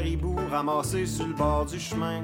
Caribous 0.00 0.36
ramassés 0.50 1.04
sur 1.04 1.26
le 1.26 1.34
bord 1.34 1.66
du 1.66 1.78
chemin. 1.78 2.22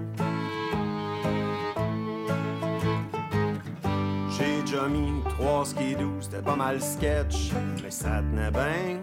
J'ai 4.31 4.62
déjà 4.62 4.89
mis 4.89 5.23
trois 5.29 5.65
skidoo, 5.67 6.15
c'était 6.21 6.43
pas 6.43 6.57
mal 6.57 6.81
sketch, 6.81 7.53
mais 7.83 7.91
ça 7.91 8.23
tenait 8.23 8.51
bien. 8.51 8.99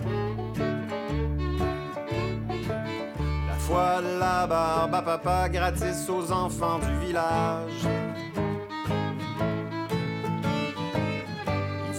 La 3.47 3.55
fois 3.59 4.01
de 4.01 4.19
la 4.19 4.47
barbe 4.47 4.95
à 4.95 5.01
papa 5.03 5.49
gratis 5.49 6.09
aux 6.09 6.31
enfants 6.31 6.79
du 6.79 7.05
village. 7.05 7.87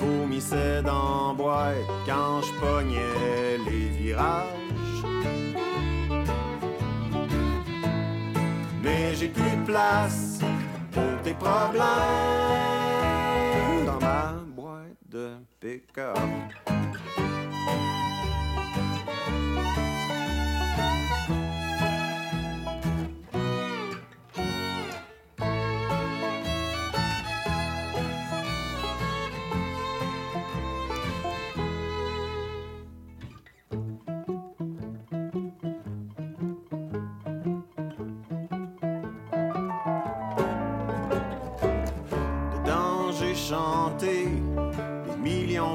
m'immisçais 0.03 0.83
dans 0.83 1.35
boîte 1.35 1.77
quand 2.07 2.43
je 2.43 2.53
pognais 2.61 3.59
les 3.65 3.89
virages. 3.89 4.64
J'ai 9.13 9.29
plus 9.29 9.43
de 9.43 9.65
place 9.65 10.41
pour 10.91 11.23
tes 11.23 11.35
problèmes 11.35 11.83
dans 13.87 14.01
ma 14.01 14.33
boîte 14.57 14.97
de 15.09 15.37
pick-up. 15.61 16.19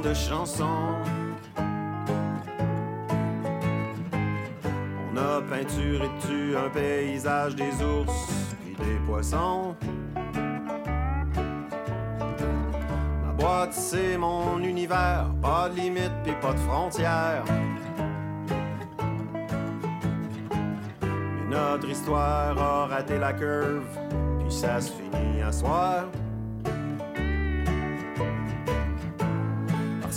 De 0.02 0.14
chansons. 0.14 0.96
On 5.12 5.18
a 5.18 5.42
peinturé 5.42 6.08
dessus 6.18 6.56
un 6.56 6.70
paysage 6.70 7.56
des 7.56 7.72
ours 7.84 8.14
et 8.66 8.76
des 8.84 9.00
poissons. 9.06 9.76
Ma 13.26 13.34
boîte, 13.38 13.74
c'est 13.74 14.18
mon 14.18 14.60
univers, 14.60 15.28
pas 15.42 15.70
de 15.70 15.76
limite 15.76 16.12
et 16.26 16.34
pas 16.34 16.54
de 16.54 16.60
frontières. 16.60 17.44
Mais 20.90 21.56
notre 21.56 21.90
histoire 21.90 22.58
a 22.58 22.88
raté 22.88 23.18
la 23.18 23.34
curve, 23.34 23.84
puis 24.40 24.52
ça 24.52 24.80
se 24.80 24.92
finit 24.92 25.42
à 25.42 25.52
soir. 25.52 26.06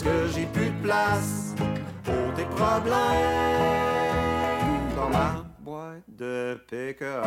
Parce 0.02 0.16
que 0.16 0.32
j'ai 0.34 0.46
plus 0.46 0.70
de 0.70 0.82
place 0.82 1.54
pour 2.02 2.34
tes 2.34 2.44
problèmes 2.44 2.94
dans 4.96 5.08
ma 5.10 5.44
boîte 5.60 6.02
de 6.08 6.58
pick-up. 6.68 7.22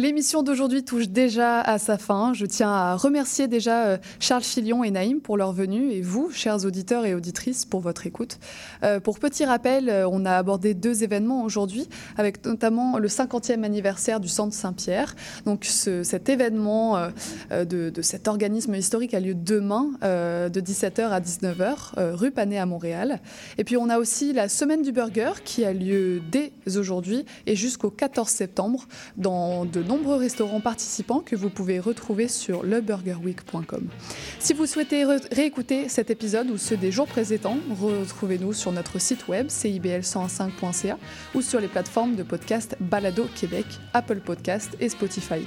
L'émission 0.00 0.42
d'aujourd'hui 0.42 0.82
touche 0.82 1.10
déjà 1.10 1.60
à 1.60 1.78
sa 1.78 1.98
fin. 1.98 2.32
Je 2.32 2.46
tiens 2.46 2.70
à 2.70 2.96
remercier 2.96 3.48
déjà 3.48 3.84
euh, 3.84 3.98
Charles 4.18 4.44
Chilion 4.44 4.82
et 4.82 4.90
Naïm 4.90 5.20
pour 5.20 5.36
leur 5.36 5.52
venue 5.52 5.92
et 5.92 6.00
vous, 6.00 6.30
chers 6.32 6.64
auditeurs 6.64 7.04
et 7.04 7.14
auditrices, 7.14 7.66
pour 7.66 7.80
votre 7.80 8.06
écoute. 8.06 8.38
Euh, 8.82 8.98
pour 8.98 9.18
petit 9.18 9.44
rappel, 9.44 9.90
euh, 9.90 10.08
on 10.10 10.24
a 10.24 10.38
abordé 10.38 10.72
deux 10.72 11.04
événements 11.04 11.42
aujourd'hui, 11.44 11.86
avec 12.16 12.42
notamment 12.46 12.96
le 12.96 13.08
50e 13.08 13.62
anniversaire 13.62 14.20
du 14.20 14.28
Centre 14.28 14.54
Saint-Pierre. 14.54 15.14
Donc 15.44 15.66
ce- 15.66 16.02
cet 16.02 16.30
événement 16.30 17.10
de, 17.50 17.92
cet 18.00 18.26
organisme 18.26 18.74
historique 18.74 19.12
a 19.12 19.20
lieu 19.20 19.34
demain 19.34 19.90
de 20.00 20.60
17h 20.60 21.10
à 21.10 21.20
19h, 21.20 21.92
euh, 21.98 22.14
rue 22.14 22.30
Panet 22.30 22.56
à 22.56 22.64
Montréal. 22.64 23.20
Et 23.58 23.64
puis 23.64 23.76
on 23.76 23.90
a 23.90 23.98
aussi 23.98 24.32
la 24.32 24.48
Semaine 24.48 24.80
du 24.80 24.92
Burger 24.92 25.32
qui 25.44 25.62
a 25.66 25.74
lieu 25.74 26.22
dès 26.32 26.52
aujourd'hui 26.74 27.26
et 27.46 27.54
jusqu'au 27.54 27.90
14 27.90 28.30
septembre 28.30 28.86
dans 29.18 29.66
de 29.66 29.89
nombreux 29.90 30.18
restaurants 30.18 30.60
participants 30.60 31.18
que 31.18 31.34
vous 31.34 31.50
pouvez 31.50 31.80
retrouver 31.80 32.28
sur 32.28 32.62
leburgerweek.com. 32.62 33.88
Si 34.38 34.52
vous 34.52 34.66
souhaitez 34.66 35.04
réécouter 35.32 35.88
cet 35.88 36.10
épisode 36.10 36.48
ou 36.48 36.58
ceux 36.58 36.76
des 36.76 36.92
jours 36.92 37.08
précédents, 37.08 37.56
retrouvez-nous 37.80 38.52
sur 38.52 38.70
notre 38.70 39.00
site 39.00 39.26
web 39.26 39.48
cibl105.ca 39.48 40.96
ou 41.34 41.42
sur 41.42 41.58
les 41.58 41.66
plateformes 41.66 42.14
de 42.14 42.22
podcast 42.22 42.76
Balado 42.78 43.26
Québec, 43.34 43.66
Apple 43.92 44.20
Podcast 44.20 44.70
et 44.78 44.88
Spotify. 44.88 45.44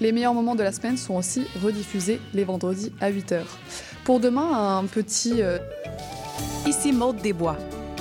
Les 0.00 0.12
meilleurs 0.12 0.34
moments 0.34 0.56
de 0.56 0.62
la 0.62 0.72
semaine 0.72 0.98
sont 0.98 1.14
aussi 1.14 1.46
rediffusés 1.64 2.20
les 2.34 2.44
vendredis 2.44 2.92
à 3.00 3.10
8h. 3.10 3.44
Pour 4.04 4.20
demain, 4.20 4.76
un 4.78 4.84
petit... 4.84 5.40
euh, 5.40 5.56
Ici 6.66 6.92
Maude 6.92 7.16
Desbois. 7.22 7.56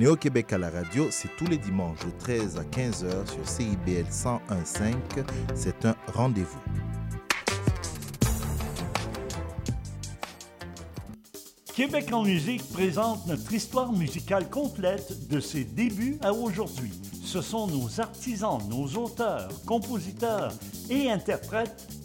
Néo-Québec 0.00 0.54
à 0.54 0.56
la 0.56 0.70
radio, 0.70 1.08
c'est 1.10 1.28
tous 1.36 1.44
les 1.44 1.58
dimanches 1.58 1.98
de 2.06 2.10
13 2.20 2.56
à 2.56 2.62
15h 2.62 3.26
sur 3.30 3.46
CIBL 3.46 4.06
101.5. 4.10 4.94
C'est 5.54 5.84
un 5.84 5.94
rendez-vous. 6.14 6.58
Québec 11.74 12.10
en 12.14 12.24
musique 12.24 12.66
présente 12.72 13.26
notre 13.26 13.52
histoire 13.52 13.92
musicale 13.92 14.48
complète 14.48 15.28
de 15.28 15.38
ses 15.38 15.64
débuts 15.64 16.16
à 16.22 16.32
aujourd'hui. 16.32 16.92
Ce 17.22 17.42
sont 17.42 17.66
nos 17.66 18.00
artisans, 18.00 18.58
nos 18.70 18.86
auteurs, 18.98 19.50
compositeurs 19.66 20.54
et 20.88 21.10
interprètes 21.10 21.86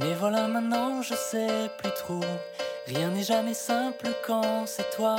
mais 0.00 0.14
voilà 0.14 0.48
maintenant 0.48 1.02
je 1.02 1.14
sais 1.14 1.70
plus 1.78 1.92
trop. 1.92 2.24
Rien 2.86 3.10
n'est 3.10 3.22
jamais 3.22 3.54
simple 3.54 4.08
quand 4.26 4.66
c'est 4.66 4.90
toi 4.96 5.16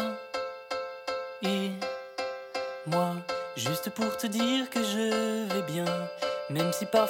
et 1.44 1.72
moi. 2.86 3.16
Juste 3.56 3.90
pour 3.92 4.18
te 4.18 4.28
dire 4.28 4.70
que 4.70 4.84
je 4.84 5.46
vais 5.54 5.62
bien, 5.64 5.86
même 6.50 6.72
si 6.74 6.86
parfois 6.86 7.00